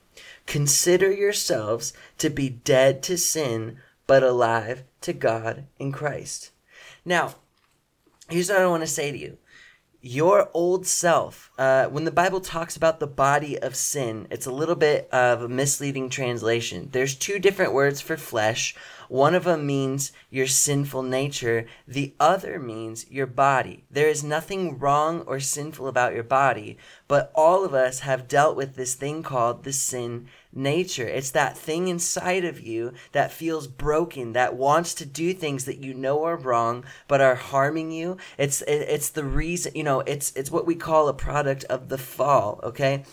consider 0.45 1.11
yourselves 1.11 1.93
to 2.17 2.29
be 2.29 2.49
dead 2.49 3.03
to 3.03 3.17
sin, 3.17 3.77
but 4.07 4.23
alive 4.23 4.83
to 5.01 5.13
God 5.13 5.65
in 5.79 5.91
Christ. 5.91 6.51
Now, 7.05 7.35
here's 8.29 8.49
what 8.49 8.59
I 8.59 8.67
want 8.67 8.81
to 8.81 8.87
say 8.87 9.11
to 9.11 9.17
you. 9.17 9.37
Your 10.01 10.49
old 10.53 10.85
self, 10.85 11.49
uh, 11.57 11.85
when 11.85 12.03
the 12.03 12.11
Bible 12.11 12.41
talks 12.41 12.75
about 12.75 12.99
the 12.99 13.07
body 13.07 13.57
of 13.57 13.73
sin, 13.73 14.27
it's 14.29 14.45
a 14.45 14.51
little 14.51 14.75
bit 14.75 15.07
of 15.13 15.41
a 15.41 15.47
misleading 15.47 16.09
translation. 16.09 16.89
There's 16.91 17.15
two 17.15 17.39
different 17.39 17.73
words 17.73 18.01
for 18.01 18.17
flesh. 18.17 18.75
One 19.13 19.35
of 19.35 19.43
them 19.43 19.67
means 19.67 20.11
your 20.31 20.47
sinful 20.47 21.03
nature, 21.03 21.67
the 21.87 22.15
other 22.19 22.57
means 22.57 23.05
your 23.11 23.27
body. 23.27 23.83
There 23.91 24.07
is 24.07 24.23
nothing 24.23 24.79
wrong 24.79 25.21
or 25.27 25.39
sinful 25.39 25.87
about 25.87 26.15
your 26.15 26.23
body, 26.23 26.79
but 27.07 27.31
all 27.35 27.63
of 27.63 27.75
us 27.75 27.99
have 27.99 28.27
dealt 28.27 28.55
with 28.55 28.75
this 28.75 28.95
thing 28.95 29.21
called 29.21 29.65
the 29.65 29.71
sin 29.71 30.29
nature. 30.51 31.07
It's 31.07 31.29
that 31.29 31.55
thing 31.55 31.89
inside 31.89 32.43
of 32.43 32.59
you 32.59 32.93
that 33.11 33.31
feels 33.31 33.67
broken, 33.67 34.33
that 34.33 34.55
wants 34.55 34.95
to 34.95 35.05
do 35.05 35.31
things 35.31 35.65
that 35.65 35.77
you 35.77 35.93
know 35.93 36.23
are 36.23 36.35
wrong 36.35 36.83
but 37.07 37.21
are 37.21 37.35
harming 37.35 37.91
you. 37.91 38.17
It's 38.39 38.63
it's 38.63 39.11
the 39.11 39.23
reason, 39.23 39.73
you 39.75 39.83
know, 39.83 39.99
it's 39.99 40.31
it's 40.35 40.49
what 40.49 40.65
we 40.65 40.73
call 40.73 41.07
a 41.07 41.13
product 41.13 41.65
of 41.65 41.89
the 41.89 41.99
fall, 41.99 42.59
okay? 42.63 43.03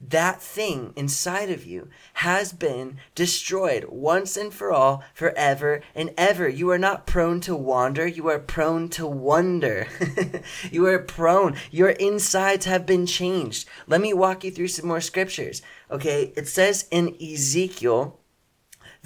That 0.00 0.42
thing 0.42 0.92
inside 0.94 1.50
of 1.50 1.64
you 1.64 1.88
has 2.14 2.52
been 2.52 2.98
destroyed 3.14 3.86
once 3.88 4.36
and 4.36 4.52
for 4.52 4.72
all, 4.72 5.02
forever 5.14 5.80
and 5.94 6.12
ever. 6.16 6.48
You 6.48 6.70
are 6.70 6.78
not 6.78 7.06
prone 7.06 7.40
to 7.42 7.56
wander, 7.56 8.06
you 8.06 8.28
are 8.28 8.38
prone 8.38 8.88
to 8.90 9.06
wonder. 9.06 9.86
you 10.70 10.86
are 10.86 10.98
prone, 10.98 11.56
your 11.70 11.90
insides 11.90 12.66
have 12.66 12.86
been 12.86 13.06
changed. 13.06 13.68
Let 13.86 14.00
me 14.00 14.12
walk 14.12 14.44
you 14.44 14.50
through 14.50 14.68
some 14.68 14.88
more 14.88 15.00
scriptures. 15.00 15.62
Okay, 15.90 16.32
it 16.36 16.48
says 16.48 16.86
in 16.90 17.16
Ezekiel 17.20 18.20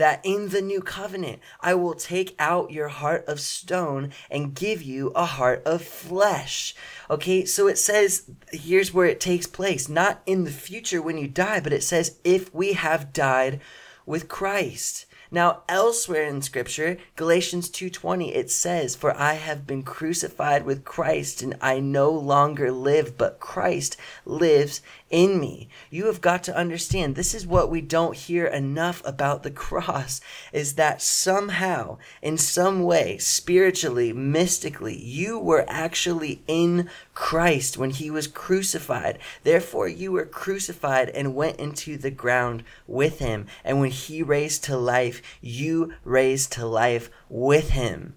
that 0.00 0.18
in 0.24 0.48
the 0.48 0.62
new 0.62 0.80
covenant 0.80 1.40
I 1.60 1.74
will 1.74 1.92
take 1.92 2.34
out 2.38 2.70
your 2.70 2.88
heart 2.88 3.22
of 3.28 3.38
stone 3.38 4.12
and 4.30 4.54
give 4.54 4.80
you 4.80 5.08
a 5.14 5.26
heart 5.26 5.62
of 5.66 5.82
flesh. 5.82 6.74
Okay, 7.10 7.44
so 7.44 7.68
it 7.68 7.76
says 7.76 8.22
here's 8.50 8.94
where 8.94 9.04
it 9.04 9.20
takes 9.20 9.46
place, 9.46 9.90
not 9.90 10.22
in 10.24 10.44
the 10.44 10.50
future 10.50 11.02
when 11.02 11.18
you 11.18 11.28
die, 11.28 11.60
but 11.60 11.74
it 11.74 11.82
says 11.82 12.16
if 12.24 12.52
we 12.54 12.72
have 12.72 13.12
died 13.12 13.60
with 14.06 14.26
Christ. 14.26 15.04
Now, 15.30 15.62
elsewhere 15.68 16.24
in 16.24 16.42
scripture, 16.42 16.96
Galatians 17.14 17.68
2:20, 17.68 18.34
it 18.34 18.50
says, 18.50 18.96
"For 18.96 19.16
I 19.16 19.34
have 19.34 19.64
been 19.64 19.84
crucified 19.84 20.64
with 20.64 20.84
Christ, 20.84 21.40
and 21.40 21.56
I 21.60 21.78
no 21.78 22.10
longer 22.10 22.72
live, 22.72 23.16
but 23.16 23.38
Christ 23.38 23.96
lives 24.24 24.80
in 25.10 25.38
me." 25.40 25.68
You 25.90 26.06
have 26.06 26.20
got 26.20 26.42
to 26.44 26.56
understand, 26.56 27.14
this 27.14 27.34
is 27.34 27.46
what 27.46 27.70
we 27.70 27.80
don't 27.80 28.16
hear 28.16 28.46
enough 28.46 29.02
about 29.04 29.42
the 29.42 29.50
cross 29.50 30.20
is 30.52 30.74
that 30.74 31.02
somehow, 31.02 31.98
in 32.22 32.38
some 32.38 32.82
way, 32.82 33.18
spiritually, 33.18 34.12
mystically, 34.12 34.96
you 34.96 35.38
were 35.38 35.64
actually 35.68 36.42
in 36.46 36.88
Christ 37.14 37.76
when 37.76 37.90
he 37.90 38.10
was 38.10 38.26
crucified. 38.26 39.18
Therefore, 39.42 39.88
you 39.88 40.12
were 40.12 40.26
crucified 40.26 41.10
and 41.10 41.34
went 41.34 41.58
into 41.58 41.96
the 41.96 42.10
ground 42.10 42.64
with 42.86 43.18
him. 43.18 43.46
And 43.64 43.80
when 43.80 43.90
he 43.90 44.22
raised 44.22 44.64
to 44.64 44.76
life, 44.76 45.20
you 45.40 45.94
raised 46.04 46.52
to 46.52 46.66
life 46.66 47.10
with 47.28 47.70
him. 47.70 48.14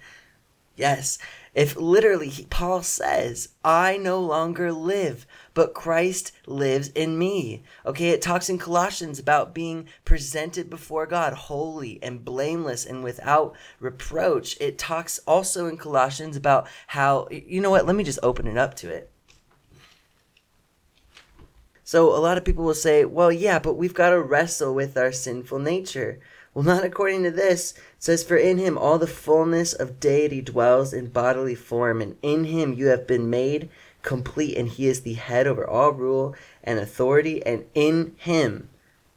yes. 0.76 1.18
If 1.54 1.76
literally 1.76 2.46
Paul 2.50 2.82
says, 2.82 3.50
I 3.64 3.96
no 3.96 4.20
longer 4.20 4.72
live, 4.72 5.26
but 5.54 5.72
Christ 5.72 6.32
lives 6.46 6.88
in 6.88 7.16
me. 7.16 7.62
Okay, 7.86 8.10
it 8.10 8.20
talks 8.20 8.48
in 8.48 8.58
Colossians 8.58 9.20
about 9.20 9.54
being 9.54 9.86
presented 10.04 10.68
before 10.68 11.06
God 11.06 11.32
holy 11.32 12.00
and 12.02 12.24
blameless 12.24 12.84
and 12.84 13.04
without 13.04 13.54
reproach. 13.78 14.60
It 14.60 14.78
talks 14.78 15.20
also 15.26 15.66
in 15.66 15.76
Colossians 15.76 16.36
about 16.36 16.66
how, 16.88 17.28
you 17.30 17.60
know 17.60 17.70
what, 17.70 17.86
let 17.86 17.94
me 17.94 18.04
just 18.04 18.18
open 18.22 18.48
it 18.48 18.58
up 18.58 18.74
to 18.76 18.90
it. 18.90 19.10
So 21.84 22.16
a 22.16 22.18
lot 22.18 22.38
of 22.38 22.44
people 22.44 22.64
will 22.64 22.74
say, 22.74 23.04
well, 23.04 23.30
yeah, 23.30 23.58
but 23.58 23.74
we've 23.74 23.92
got 23.92 24.10
to 24.10 24.20
wrestle 24.20 24.74
with 24.74 24.96
our 24.96 25.12
sinful 25.12 25.58
nature. 25.58 26.18
Well, 26.54 26.64
not 26.64 26.84
according 26.84 27.24
to 27.24 27.30
this. 27.30 27.72
It 27.72 27.82
says, 27.98 28.24
For 28.24 28.36
in 28.36 28.58
him 28.58 28.78
all 28.78 28.98
the 28.98 29.06
fullness 29.06 29.74
of 29.74 30.00
deity 30.00 30.40
dwells 30.40 30.94
in 30.94 31.08
bodily 31.08 31.54
form, 31.54 32.00
and 32.00 32.16
in 32.22 32.44
him 32.44 32.72
you 32.72 32.86
have 32.86 33.06
been 33.06 33.28
made 33.28 33.68
complete, 34.02 34.56
and 34.56 34.68
he 34.68 34.86
is 34.86 35.02
the 35.02 35.14
head 35.14 35.46
over 35.46 35.66
all 35.66 35.90
rule 35.90 36.34
and 36.62 36.78
authority, 36.78 37.44
and 37.44 37.64
in 37.74 38.14
him, 38.18 38.68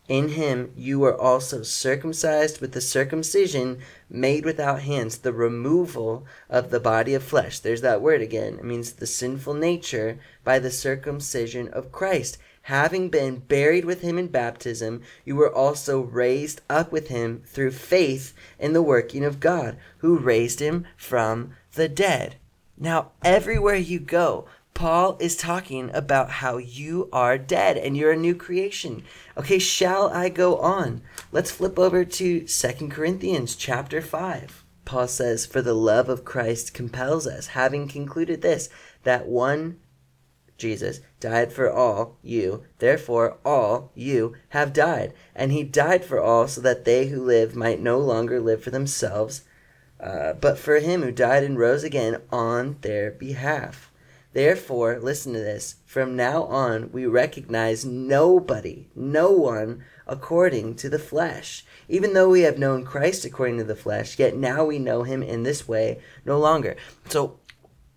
in 0.07 0.29
him 0.29 0.71
you 0.75 0.99
were 0.99 1.15
also 1.15 1.63
circumcised 1.63 2.59
with 2.59 2.71
the 2.71 2.81
circumcision 2.81 3.79
made 4.09 4.45
without 4.45 4.81
hands, 4.81 5.19
the 5.19 5.33
removal 5.33 6.25
of 6.49 6.69
the 6.69 6.79
body 6.79 7.13
of 7.13 7.23
flesh. 7.23 7.59
There's 7.59 7.81
that 7.81 8.01
word 8.01 8.21
again. 8.21 8.55
It 8.55 8.63
means 8.63 8.93
the 8.93 9.07
sinful 9.07 9.53
nature 9.53 10.17
by 10.43 10.59
the 10.59 10.71
circumcision 10.71 11.67
of 11.67 11.91
Christ 11.91 12.37
having 12.67 13.07
been 13.07 13.39
buried 13.39 13.85
with 13.85 14.01
him 14.01 14.17
in 14.17 14.27
baptism, 14.27 15.01
you 15.23 15.33
were 15.33 15.53
also 15.53 16.01
raised 16.01 16.59
up 16.69 16.91
with 16.91 17.07
him 17.07 17.41
through 17.45 17.71
faith 17.71 18.33
in 18.59 18.73
the 18.73 18.81
working 18.81 19.23
of 19.23 19.39
God, 19.39 19.77
who 19.99 20.17
raised 20.17 20.59
him 20.59 20.85
from 20.97 21.51
the 21.75 21.87
dead. 21.87 22.35
Now, 22.77 23.11
everywhere 23.23 23.75
you 23.75 24.01
go, 24.01 24.47
Paul 24.73 25.17
is 25.21 25.37
talking 25.37 25.89
about 25.93 26.29
how 26.29 26.57
you 26.57 27.07
are 27.13 27.37
dead 27.37 27.77
and 27.77 27.95
you're 27.95 28.11
a 28.11 28.17
new 28.17 28.35
creation. 28.35 29.03
Okay, 29.37 29.59
shall 29.59 30.09
I 30.09 30.27
go 30.27 30.57
on? 30.57 31.01
Let's 31.31 31.51
flip 31.51 31.79
over 31.79 32.03
to 32.03 32.47
Second 32.47 32.91
Corinthians 32.91 33.55
chapter 33.55 34.01
5. 34.01 34.65
Paul 34.83 35.07
says, 35.07 35.45
For 35.45 35.61
the 35.61 35.73
love 35.73 36.09
of 36.09 36.25
Christ 36.25 36.73
compels 36.73 37.27
us, 37.27 37.47
having 37.47 37.87
concluded 37.87 38.41
this, 38.41 38.67
that 39.03 39.25
one 39.25 39.79
Jesus, 40.57 41.01
died 41.19 41.53
for 41.53 41.71
all 41.71 42.17
you. 42.23 42.63
Therefore, 42.79 43.37
all 43.45 43.91
you 43.95 44.35
have 44.49 44.73
died. 44.73 45.13
And 45.35 45.51
he 45.51 45.63
died 45.63 46.03
for 46.03 46.19
all 46.19 46.47
so 46.47 46.61
that 46.61 46.85
they 46.85 47.07
who 47.07 47.23
live 47.23 47.55
might 47.55 47.79
no 47.79 47.99
longer 47.99 48.39
live 48.39 48.63
for 48.63 48.71
themselves, 48.71 49.43
uh, 49.99 50.33
but 50.33 50.57
for 50.57 50.79
him 50.79 51.03
who 51.03 51.11
died 51.11 51.43
and 51.43 51.57
rose 51.57 51.83
again 51.83 52.21
on 52.31 52.77
their 52.81 53.11
behalf. 53.11 53.91
Therefore, 54.33 54.99
listen 54.99 55.33
to 55.33 55.39
this. 55.39 55.77
From 55.85 56.15
now 56.15 56.43
on, 56.43 56.91
we 56.91 57.07
recognize 57.07 57.85
nobody, 57.85 58.87
no 58.95 59.31
one, 59.31 59.83
according 60.05 60.75
to 60.75 60.89
the 60.89 60.99
flesh. 60.99 61.65
Even 61.89 62.13
though 62.13 62.29
we 62.29 62.41
have 62.41 62.59
known 62.59 62.83
Christ 62.83 63.25
according 63.25 63.57
to 63.57 63.63
the 63.63 63.75
flesh, 63.75 64.19
yet 64.19 64.35
now 64.35 64.63
we 64.63 64.77
know 64.77 65.03
him 65.03 65.23
in 65.23 65.41
this 65.41 65.67
way 65.67 65.99
no 66.23 66.37
longer. 66.37 66.75
So, 67.09 67.39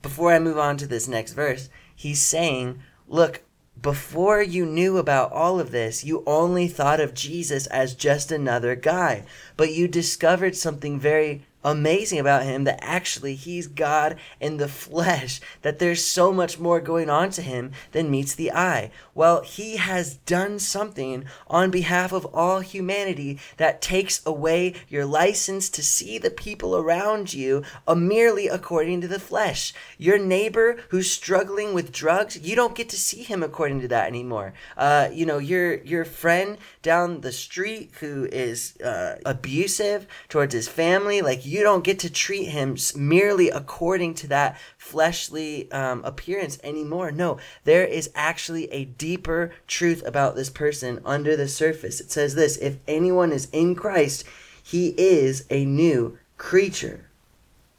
before 0.01 0.33
I 0.33 0.39
move 0.39 0.57
on 0.57 0.79
to 0.79 0.87
this 0.87 1.07
next 1.07 1.35
verse, 1.35 1.69
he's 2.01 2.23
saying, 2.23 2.81
Look, 3.09 3.43
before 3.81 4.41
you 4.41 4.65
knew 4.65 4.97
about 4.97 5.33
all 5.33 5.61
of 5.61 5.71
this, 5.71 6.03
you 6.03 6.23
only 6.27 6.67
thought 6.67 6.99
of 6.99 7.13
Jesus 7.13 7.67
as 7.67 7.95
just 7.95 8.33
another 8.33 8.75
guy. 8.75 9.25
But 9.59 9.75
you 9.75 9.87
discovered 9.87 10.57
something 10.57 10.99
very 10.99 11.45
amazing 11.65 12.19
about 12.19 12.45
him 12.45 12.65
that 12.65 12.79
actually 12.83 13.35
he's 13.35 13.67
God 13.67 14.17
in 14.41 14.57
the 14.57 14.69
flesh, 14.69 15.41
that 15.63 15.79
there's 15.79 16.05
so 16.05 16.33
much 16.33 16.59
more 16.59 16.81
going 16.81 17.11
on 17.11 17.31
to 17.31 17.43
him 17.43 17.73
than 17.93 18.11
meets 18.11 18.35
the 18.35 18.53
eye. 18.53 18.91
Well, 19.15 19.43
he 19.43 19.77
has 19.77 20.15
done 20.15 20.59
something 20.59 21.25
on 21.47 21.71
behalf 21.71 22.13
of 22.13 22.27
all 22.27 22.61
humanity 22.61 23.39
that 23.57 23.83
takes 23.83 24.25
away 24.25 24.75
your 24.89 25.05
license 25.05 25.69
to 25.71 25.83
see 25.83 26.19
the 26.19 26.31
people 26.31 26.77
around 26.77 27.35
you 27.35 27.63
merely 27.95 28.49
according 28.49 29.01
to 29.01 29.09
the 29.09 29.21
flesh. 29.21 29.73
Your 29.99 30.19
neighbor 30.19 30.79
who's 30.89 31.11
struggling 31.11 31.75
with 31.75 31.93
drugs, 31.93 32.39
you 32.39 32.57
don't 32.57 32.75
get 32.75 32.89
to 32.91 32.97
see 32.97 33.23
him 33.23 33.43
according 33.43 33.81
to 33.83 33.89
that 33.89 34.09
anymore. 34.09 34.53
Uh, 34.77 35.09
you 35.13 35.27
know, 35.27 35.39
your 35.39 35.75
your 35.83 36.05
friend 36.05 36.59
down 36.83 37.21
the 37.21 37.33
street 37.33 37.93
who 38.01 38.27
is 38.33 38.77
uh, 38.81 39.19
abusive 39.25 40.07
towards 40.29 40.55
his 40.55 40.69
family, 40.69 41.21
like 41.21 41.45
you 41.51 41.63
don't 41.63 41.83
get 41.83 41.99
to 42.01 42.11
treat 42.11 42.45
him 42.45 42.77
merely 42.95 43.51
according 43.51 44.15
to 44.15 44.29
that 44.29 44.57
fleshly 44.79 45.71
um, 45.73 46.05
appearance 46.05 46.59
anymore. 46.63 47.11
No, 47.11 47.39
there 47.65 47.85
is 47.85 48.11
actually 48.15 48.71
a 48.73 48.85
deeper 48.85 49.53
truth 49.67 50.03
about 50.07 50.37
this 50.37 50.49
person 50.49 51.01
under 51.05 51.37
the 51.37 51.49
surface. 51.49 52.01
It 52.01 52.13
says 52.13 52.37
this 52.37 52.57
if 52.59 52.77
anyone 52.87 53.33
is 53.33 53.49
in 53.53 53.75
Christ, 53.75 54.25
he 54.63 54.95
is 54.97 55.45
a 55.51 55.65
new 55.65 56.19
creature. 56.39 57.07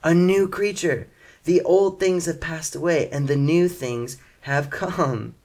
A 0.03 0.13
new 0.13 0.49
creature. 0.49 1.07
The 1.45 1.61
old 1.61 1.99
things 1.99 2.25
have 2.25 2.41
passed 2.41 2.75
away 2.75 3.09
and 3.09 3.27
the 3.27 3.37
new 3.37 3.69
things 3.69 4.17
have 4.41 4.69
come. 4.69 5.35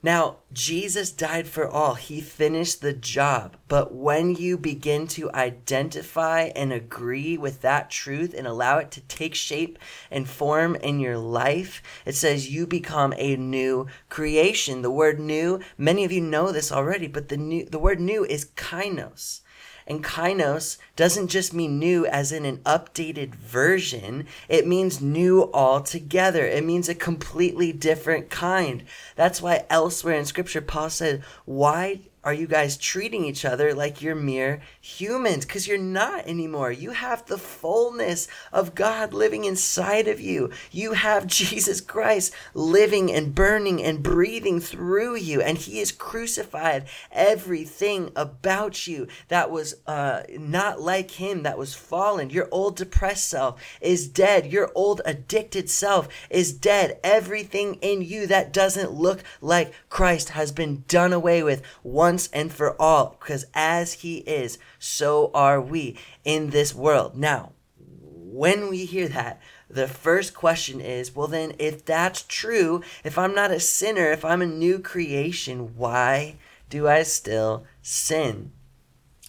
Now, 0.00 0.36
Jesus 0.52 1.10
died 1.10 1.48
for 1.48 1.68
all. 1.68 1.94
He 1.94 2.20
finished 2.20 2.80
the 2.80 2.92
job. 2.92 3.56
But 3.66 3.92
when 3.92 4.36
you 4.36 4.56
begin 4.56 5.08
to 5.08 5.32
identify 5.32 6.50
and 6.54 6.72
agree 6.72 7.36
with 7.36 7.62
that 7.62 7.90
truth 7.90 8.32
and 8.32 8.46
allow 8.46 8.78
it 8.78 8.92
to 8.92 9.00
take 9.02 9.34
shape 9.34 9.76
and 10.08 10.28
form 10.28 10.76
in 10.76 11.00
your 11.00 11.18
life, 11.18 11.82
it 12.06 12.14
says 12.14 12.48
you 12.48 12.64
become 12.64 13.12
a 13.16 13.34
new 13.36 13.88
creation. 14.08 14.82
The 14.82 14.90
word 14.90 15.18
new, 15.18 15.58
many 15.76 16.04
of 16.04 16.12
you 16.12 16.20
know 16.20 16.52
this 16.52 16.70
already, 16.70 17.08
but 17.08 17.28
the 17.28 17.36
new 17.36 17.64
the 17.64 17.78
word 17.80 18.00
new 18.00 18.24
is 18.24 18.50
kainos. 18.56 19.40
And 19.88 20.04
kainos 20.04 20.76
doesn't 20.96 21.28
just 21.28 21.54
mean 21.54 21.78
new 21.78 22.04
as 22.04 22.30
in 22.30 22.44
an 22.44 22.58
updated 22.58 23.34
version, 23.34 24.26
it 24.46 24.66
means 24.66 25.00
new 25.00 25.50
altogether. 25.54 26.44
It 26.44 26.62
means 26.62 26.90
a 26.90 26.94
completely 26.94 27.72
different 27.72 28.28
kind. 28.28 28.84
That's 29.16 29.40
why 29.40 29.64
elsewhere 29.70 30.14
in 30.14 30.26
scripture, 30.26 30.60
Paul 30.60 30.90
said, 30.90 31.24
Why 31.46 32.00
are 32.24 32.34
you 32.34 32.46
guys 32.46 32.76
treating 32.76 33.24
each 33.24 33.44
other 33.44 33.72
like 33.72 34.02
you're 34.02 34.14
mere 34.14 34.60
humans? 34.80 35.44
Because 35.44 35.68
you're 35.68 35.78
not 35.78 36.26
anymore. 36.26 36.72
You 36.72 36.90
have 36.90 37.24
the 37.26 37.38
fullness 37.38 38.26
of 38.52 38.74
God 38.74 39.14
living 39.14 39.44
inside 39.44 40.08
of 40.08 40.20
you. 40.20 40.50
You 40.72 40.94
have 40.94 41.26
Jesus 41.38 41.80
Christ 41.80 42.34
living 42.54 43.12
and 43.12 43.34
burning 43.34 43.82
and 43.82 44.02
breathing 44.02 44.60
through 44.60 45.16
you, 45.16 45.40
and 45.40 45.56
He 45.56 45.78
has 45.78 45.92
crucified 45.92 46.86
everything 47.12 48.10
about 48.16 48.86
you 48.86 49.06
that 49.28 49.50
was 49.50 49.76
uh, 49.86 50.22
not 50.36 50.80
like 50.80 51.12
Him, 51.12 51.44
that 51.44 51.58
was 51.58 51.74
fallen. 51.74 52.30
Your 52.30 52.48
old 52.50 52.76
depressed 52.76 53.28
self 53.28 53.62
is 53.80 54.08
dead. 54.08 54.46
Your 54.46 54.72
old 54.74 55.00
addicted 55.04 55.70
self 55.70 56.08
is 56.30 56.52
dead. 56.52 56.98
Everything 57.04 57.74
in 57.74 58.02
you 58.02 58.26
that 58.26 58.52
doesn't 58.52 58.92
look 58.92 59.22
like 59.40 59.72
Christ 59.88 60.30
has 60.30 60.50
been 60.50 60.84
done 60.88 61.12
away 61.12 61.42
with 61.42 61.62
once 62.08 62.30
and 62.32 62.50
for 62.50 62.74
all, 62.80 63.18
because 63.20 63.44
as 63.52 63.92
He 64.04 64.18
is, 64.18 64.58
so 64.78 65.30
are 65.34 65.60
we 65.60 65.94
in 66.24 66.48
this 66.48 66.74
world. 66.74 67.14
Now, 67.14 67.52
when 67.76 68.70
we 68.70 68.86
hear 68.86 69.08
that, 69.08 69.42
the 69.68 69.86
first 69.86 70.32
question 70.32 70.80
is 70.80 71.14
well, 71.14 71.26
then, 71.26 71.52
if 71.58 71.84
that's 71.84 72.22
true, 72.22 72.82
if 73.04 73.18
I'm 73.18 73.34
not 73.34 73.50
a 73.50 73.60
sinner, 73.60 74.10
if 74.10 74.24
I'm 74.24 74.40
a 74.40 74.46
new 74.46 74.78
creation, 74.78 75.76
why 75.76 76.36
do 76.70 76.88
I 76.88 77.02
still 77.02 77.66
sin? 77.82 78.52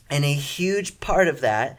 And 0.09 0.23
a 0.23 0.33
huge 0.33 1.01
part 1.01 1.27
of 1.27 1.41
that 1.41 1.77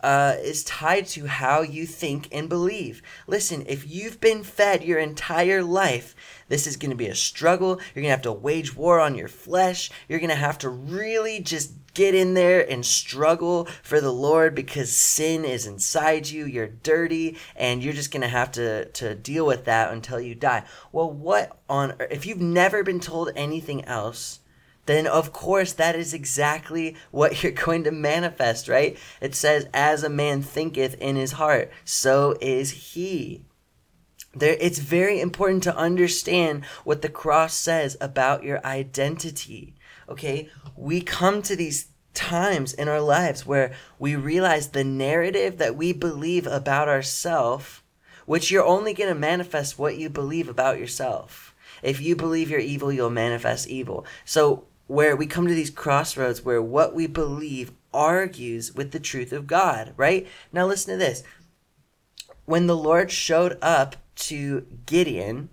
uh, 0.00 0.34
is 0.40 0.64
tied 0.64 1.06
to 1.06 1.26
how 1.26 1.62
you 1.62 1.86
think 1.86 2.28
and 2.32 2.48
believe. 2.48 3.02
Listen, 3.26 3.64
if 3.66 3.88
you've 3.88 4.20
been 4.20 4.42
fed 4.44 4.82
your 4.84 4.98
entire 4.98 5.62
life, 5.62 6.14
this 6.48 6.66
is 6.66 6.76
going 6.76 6.90
to 6.90 6.96
be 6.96 7.08
a 7.08 7.14
struggle. 7.14 7.80
You're 7.94 8.02
going 8.02 8.04
to 8.04 8.10
have 8.10 8.22
to 8.22 8.32
wage 8.32 8.76
war 8.76 9.00
on 9.00 9.14
your 9.14 9.28
flesh. 9.28 9.90
You're 10.08 10.20
going 10.20 10.30
to 10.30 10.36
have 10.36 10.58
to 10.58 10.68
really 10.68 11.40
just 11.40 11.72
get 11.96 12.14
in 12.14 12.34
there 12.34 12.70
and 12.70 12.84
struggle 12.84 13.66
for 13.82 14.02
the 14.02 14.12
Lord 14.12 14.54
because 14.54 14.94
sin 14.94 15.46
is 15.46 15.66
inside 15.66 16.28
you. 16.28 16.44
You're 16.44 16.68
dirty 16.68 17.38
and 17.56 17.82
you're 17.82 17.94
just 17.94 18.10
going 18.10 18.20
to 18.20 18.28
have 18.28 18.52
to 18.52 18.84
to 18.84 19.14
deal 19.14 19.46
with 19.46 19.64
that 19.64 19.92
until 19.92 20.20
you 20.20 20.34
die. 20.34 20.64
Well, 20.92 21.10
what 21.10 21.58
on 21.68 21.94
if 22.10 22.26
you've 22.26 22.40
never 22.40 22.84
been 22.84 23.00
told 23.00 23.30
anything 23.34 23.84
else, 23.86 24.40
then 24.86 25.06
of 25.06 25.32
course 25.32 25.72
that 25.74 25.94
is 25.94 26.14
exactly 26.14 26.96
what 27.10 27.42
you're 27.42 27.52
going 27.66 27.84
to 27.84 27.90
manifest, 27.90 28.68
right? 28.68 28.96
It 29.20 29.34
says, 29.34 29.68
as 29.74 30.02
a 30.02 30.08
man 30.08 30.42
thinketh 30.42 30.94
in 30.94 31.16
his 31.16 31.32
heart, 31.32 31.70
so 31.84 32.36
is 32.40 32.70
he. 32.70 33.44
There, 34.34 34.56
it's 34.60 34.78
very 34.78 35.20
important 35.20 35.62
to 35.64 35.76
understand 35.76 36.64
what 36.84 37.02
the 37.02 37.08
cross 37.08 37.54
says 37.54 37.96
about 38.00 38.44
your 38.44 38.64
identity. 38.66 39.74
Okay? 40.08 40.50
We 40.76 41.00
come 41.00 41.42
to 41.42 41.56
these 41.56 41.88
times 42.12 42.72
in 42.74 42.88
our 42.88 43.00
lives 43.00 43.46
where 43.46 43.72
we 43.98 44.16
realize 44.16 44.68
the 44.68 44.84
narrative 44.84 45.58
that 45.58 45.76
we 45.76 45.92
believe 45.92 46.46
about 46.46 46.88
ourselves, 46.88 47.82
which 48.24 48.50
you're 48.50 48.64
only 48.64 48.92
going 48.92 49.12
to 49.12 49.18
manifest 49.18 49.78
what 49.78 49.96
you 49.96 50.10
believe 50.10 50.48
about 50.48 50.78
yourself. 50.78 51.54
If 51.82 52.00
you 52.00 52.16
believe 52.16 52.50
you're 52.50 52.60
evil, 52.60 52.92
you'll 52.92 53.10
manifest 53.10 53.68
evil. 53.68 54.06
So 54.24 54.64
where 54.86 55.16
we 55.16 55.26
come 55.26 55.46
to 55.46 55.54
these 55.54 55.70
crossroads 55.70 56.44
where 56.44 56.62
what 56.62 56.94
we 56.94 57.06
believe 57.06 57.72
argues 57.92 58.74
with 58.74 58.92
the 58.92 59.00
truth 59.00 59.32
of 59.32 59.46
God, 59.46 59.92
right? 59.96 60.26
Now 60.52 60.66
listen 60.66 60.92
to 60.92 60.98
this. 60.98 61.22
When 62.44 62.66
the 62.66 62.76
Lord 62.76 63.10
showed 63.10 63.58
up 63.60 63.96
to 64.16 64.66
Gideon, 64.86 65.48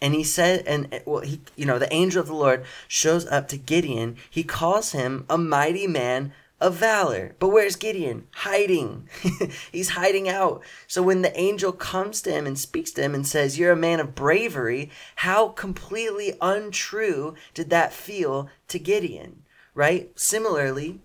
and 0.00 0.14
he 0.14 0.24
said, 0.24 0.66
and 0.66 0.88
eh, 0.92 1.00
well, 1.04 1.20
he, 1.20 1.40
you 1.56 1.66
know, 1.66 1.78
the 1.78 1.92
angel 1.92 2.20
of 2.20 2.26
the 2.26 2.34
Lord 2.34 2.64
shows 2.88 3.26
up 3.26 3.48
to 3.48 3.58
Gideon. 3.58 4.16
He 4.30 4.42
calls 4.42 4.92
him 4.92 5.26
a 5.28 5.36
mighty 5.36 5.86
man 5.86 6.32
of 6.60 6.74
valor. 6.74 7.34
But 7.38 7.48
where's 7.48 7.76
Gideon? 7.76 8.26
Hiding. 8.32 9.08
He's 9.72 9.90
hiding 9.90 10.28
out. 10.28 10.62
So 10.86 11.02
when 11.02 11.22
the 11.22 11.38
angel 11.38 11.72
comes 11.72 12.20
to 12.22 12.32
him 12.32 12.46
and 12.46 12.58
speaks 12.58 12.90
to 12.92 13.02
him 13.02 13.14
and 13.14 13.26
says, 13.26 13.58
You're 13.58 13.72
a 13.72 13.76
man 13.76 14.00
of 14.00 14.14
bravery, 14.14 14.90
how 15.16 15.48
completely 15.48 16.34
untrue 16.40 17.34
did 17.54 17.70
that 17.70 17.92
feel 17.92 18.48
to 18.68 18.78
Gideon? 18.78 19.42
Right? 19.74 20.10
Similarly, 20.18 21.00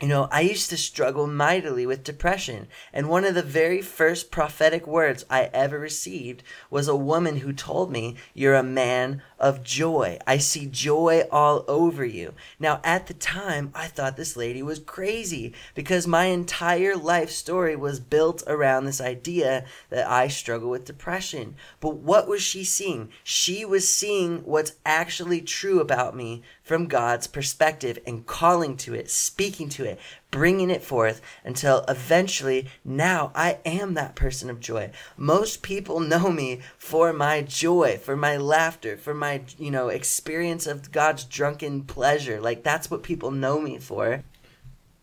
you 0.00 0.08
know, 0.08 0.28
I 0.30 0.40
used 0.40 0.70
to 0.70 0.78
struggle 0.78 1.26
mightily 1.26 1.84
with 1.84 2.04
depression, 2.04 2.68
and 2.90 3.10
one 3.10 3.26
of 3.26 3.34
the 3.34 3.42
very 3.42 3.82
first 3.82 4.30
prophetic 4.30 4.86
words 4.86 5.26
I 5.28 5.50
ever 5.52 5.78
received 5.78 6.42
was 6.70 6.88
a 6.88 6.96
woman 6.96 7.38
who 7.38 7.52
told 7.52 7.92
me, 7.92 8.16
You're 8.32 8.54
a 8.54 8.62
man 8.62 9.22
of 9.40 9.64
joy. 9.64 10.18
I 10.26 10.38
see 10.38 10.66
joy 10.66 11.24
all 11.30 11.64
over 11.66 12.04
you. 12.04 12.34
Now, 12.58 12.80
at 12.84 13.06
the 13.06 13.14
time, 13.14 13.72
I 13.74 13.86
thought 13.86 14.16
this 14.16 14.36
lady 14.36 14.62
was 14.62 14.78
crazy 14.78 15.54
because 15.74 16.06
my 16.06 16.26
entire 16.26 16.94
life 16.94 17.30
story 17.30 17.74
was 17.74 17.98
built 17.98 18.42
around 18.46 18.84
this 18.84 19.00
idea 19.00 19.64
that 19.88 20.08
I 20.08 20.28
struggle 20.28 20.70
with 20.70 20.84
depression. 20.84 21.56
But 21.80 21.96
what 21.96 22.28
was 22.28 22.42
she 22.42 22.64
seeing? 22.64 23.08
She 23.24 23.64
was 23.64 23.92
seeing 23.92 24.40
what's 24.44 24.74
actually 24.84 25.40
true 25.40 25.80
about 25.80 26.14
me 26.14 26.42
from 26.62 26.86
God's 26.86 27.26
perspective 27.26 27.98
and 28.06 28.26
calling 28.26 28.76
to 28.76 28.94
it, 28.94 29.10
speaking 29.10 29.68
to 29.70 29.84
it, 29.84 29.98
bringing 30.30 30.70
it 30.70 30.82
forth 30.82 31.20
until 31.44 31.84
eventually 31.88 32.68
now 32.84 33.32
I 33.34 33.58
am 33.64 33.94
that 33.94 34.14
person 34.14 34.48
of 34.48 34.60
joy. 34.60 34.90
Most 35.16 35.62
people 35.62 36.00
know 36.10 36.30
me 36.30 36.60
for 36.78 37.12
my 37.12 37.42
joy, 37.42 37.98
for 37.98 38.16
my 38.16 38.36
laughter, 38.36 38.96
for 38.96 39.14
my, 39.14 39.29
you 39.58 39.70
know, 39.70 39.88
experience 39.88 40.66
of 40.66 40.92
God's 40.92 41.24
drunken 41.24 41.82
pleasure. 41.82 42.40
Like 42.40 42.62
that's 42.62 42.90
what 42.90 43.02
people 43.02 43.30
know 43.30 43.60
me 43.60 43.78
for. 43.78 44.24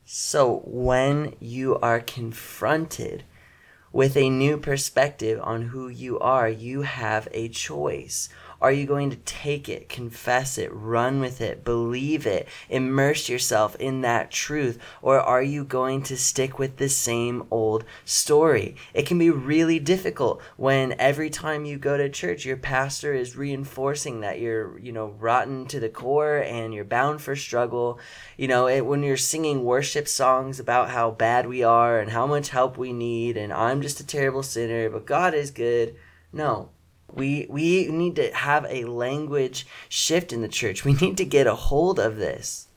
So 0.05 0.61
when 0.65 1.35
you 1.39 1.77
are 1.79 1.99
confronted 1.99 3.23
with 3.91 4.15
a 4.15 4.29
new 4.29 4.57
perspective 4.57 5.39
on 5.43 5.63
who 5.63 5.89
you 5.89 6.19
are, 6.19 6.49
you 6.49 6.83
have 6.83 7.27
a 7.31 7.49
choice. 7.49 8.29
Are 8.61 8.71
you 8.71 8.85
going 8.85 9.09
to 9.11 9.17
take 9.17 9.69
it, 9.69 9.89
confess 9.89 10.57
it, 10.57 10.73
run 10.73 11.19
with 11.19 11.41
it, 11.41 11.63
believe 11.63 12.25
it, 12.25 12.47
immerse 12.69 13.29
yourself 13.29 13.75
in 13.75 14.01
that 14.01 14.31
truth? 14.31 14.79
Or 15.01 15.19
are 15.19 15.43
you 15.43 15.63
going 15.63 16.01
to 16.03 16.17
stick 16.17 16.57
with 16.57 16.77
the 16.77 16.89
same 16.89 17.43
old 17.51 17.85
story? 18.03 18.75
It 18.93 19.05
can 19.05 19.19
be 19.19 19.29
really 19.29 19.79
difficult 19.79 20.41
when 20.55 20.95
every 20.99 21.29
time 21.29 21.65
you 21.65 21.77
go 21.77 21.97
to 21.97 22.09
church, 22.09 22.45
your 22.45 22.57
pastor 22.57 23.13
is 23.13 23.37
reinforcing 23.37 24.21
that 24.21 24.39
you're, 24.39 24.79
you 24.79 24.91
know, 24.91 25.15
rotten 25.19 25.67
to 25.67 25.79
the 25.79 25.89
core 25.89 26.37
and 26.37 26.73
you're 26.73 26.83
bound 26.83 27.21
for 27.21 27.35
struggle. 27.35 27.99
You 28.37 28.47
know, 28.47 28.67
it, 28.67 28.85
when 28.85 29.03
you're 29.03 29.17
singing 29.17 29.63
worship 29.63 30.07
songs 30.07 30.59
about 30.59 30.89
how 30.89 31.11
bad 31.11 31.47
we 31.47 31.63
are 31.63 31.99
and 31.99 32.11
how 32.11 32.25
much 32.25 32.49
help 32.49 32.77
we 32.77 32.93
need, 32.93 33.37
and 33.37 33.53
I'm 33.53 33.81
just 33.81 33.99
a 33.99 34.05
terrible 34.05 34.43
sinner, 34.43 34.89
but 34.89 35.05
God 35.05 35.33
is 35.33 35.51
good. 35.51 35.95
No, 36.33 36.69
we 37.11 37.47
we 37.49 37.87
need 37.87 38.15
to 38.17 38.33
have 38.33 38.65
a 38.69 38.85
language 38.85 39.65
shift 39.89 40.33
in 40.33 40.41
the 40.41 40.47
church. 40.47 40.83
We 40.85 40.93
need 40.93 41.17
to 41.17 41.25
get 41.25 41.47
a 41.47 41.55
hold 41.55 41.99
of 41.99 42.17
this. 42.17 42.67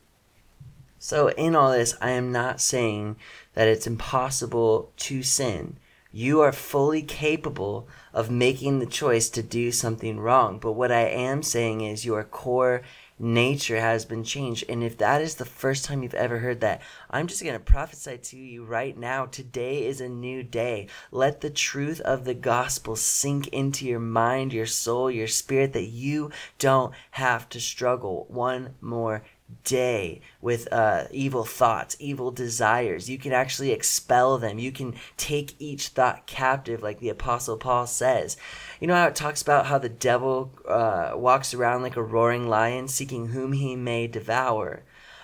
So 0.98 1.28
in 1.28 1.56
all 1.56 1.72
this, 1.72 1.96
I 2.00 2.10
am 2.10 2.30
not 2.30 2.60
saying 2.60 3.16
that 3.54 3.68
it's 3.68 3.86
impossible 3.86 4.92
to 4.98 5.22
sin. 5.22 5.78
You 6.12 6.40
are 6.40 6.52
fully 6.52 7.02
capable 7.02 7.88
of 8.12 8.30
making 8.30 8.80
the 8.80 8.86
choice 8.86 9.30
to 9.30 9.42
do 9.42 9.72
something 9.72 10.18
wrong. 10.18 10.58
But 10.58 10.72
what 10.72 10.90
I 10.92 11.02
am 11.02 11.42
saying 11.42 11.80
is 11.80 12.04
your 12.04 12.24
core 12.24 12.82
nature 13.20 13.78
has 13.78 14.04
been 14.04 14.24
changed. 14.24 14.64
And 14.68 14.82
if 14.82 14.96
that 14.98 15.20
is 15.20 15.34
the 15.34 15.44
first 15.44 15.84
time 15.84 16.02
you've 16.02 16.14
ever 16.14 16.38
heard 16.38 16.60
that, 16.62 16.80
I'm 17.10 17.26
just 17.26 17.42
going 17.42 17.54
to 17.54 17.60
prophesy 17.60 18.18
to 18.18 18.36
you 18.36 18.64
right 18.64 18.96
now. 18.96 19.26
Today 19.26 19.86
is 19.86 20.00
a 20.00 20.08
new 20.08 20.42
day. 20.42 20.88
Let 21.12 21.42
the 21.42 21.50
truth 21.50 22.00
of 22.00 22.24
the 22.24 22.34
gospel 22.34 22.96
sink 22.96 23.48
into 23.48 23.86
your 23.86 24.00
mind, 24.00 24.52
your 24.52 24.66
soul, 24.66 25.10
your 25.10 25.28
spirit 25.28 25.74
that 25.74 25.88
you 25.88 26.30
don't 26.58 26.94
have 27.12 27.48
to 27.50 27.60
struggle 27.60 28.24
one 28.28 28.74
more 28.80 29.22
day 29.64 30.20
with 30.40 30.72
uh, 30.72 31.04
evil 31.10 31.44
thoughts, 31.44 31.96
evil 31.98 32.30
desires. 32.30 33.08
You 33.08 33.18
can 33.18 33.32
actually 33.32 33.72
expel 33.72 34.38
them. 34.38 34.58
You 34.58 34.72
can 34.72 34.94
take 35.16 35.54
each 35.58 35.88
thought 35.88 36.26
captive, 36.26 36.82
like 36.82 37.00
the 37.00 37.08
Apostle 37.08 37.56
Paul 37.56 37.86
says. 37.86 38.36
You 38.80 38.86
know 38.86 38.94
how 38.94 39.06
it 39.06 39.14
talks 39.14 39.42
about 39.42 39.66
how 39.66 39.78
the 39.78 39.88
devil 39.88 40.52
uh, 40.68 41.12
walks 41.14 41.54
around 41.54 41.82
like 41.82 41.96
a 41.96 42.02
roaring 42.02 42.48
lion, 42.48 42.88
seeking 42.88 43.28
whom 43.28 43.52
he 43.52 43.76
may 43.76 44.06
devour. 44.06 44.82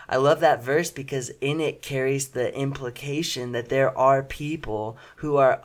I 0.08 0.16
love 0.16 0.40
that 0.40 0.62
verse 0.62 0.90
because 0.90 1.30
in 1.40 1.60
it 1.60 1.82
carries 1.82 2.28
the 2.28 2.56
implication 2.56 3.52
that 3.52 3.68
there 3.68 3.96
are 3.98 4.22
people 4.22 4.96
who 5.16 5.36
are 5.36 5.60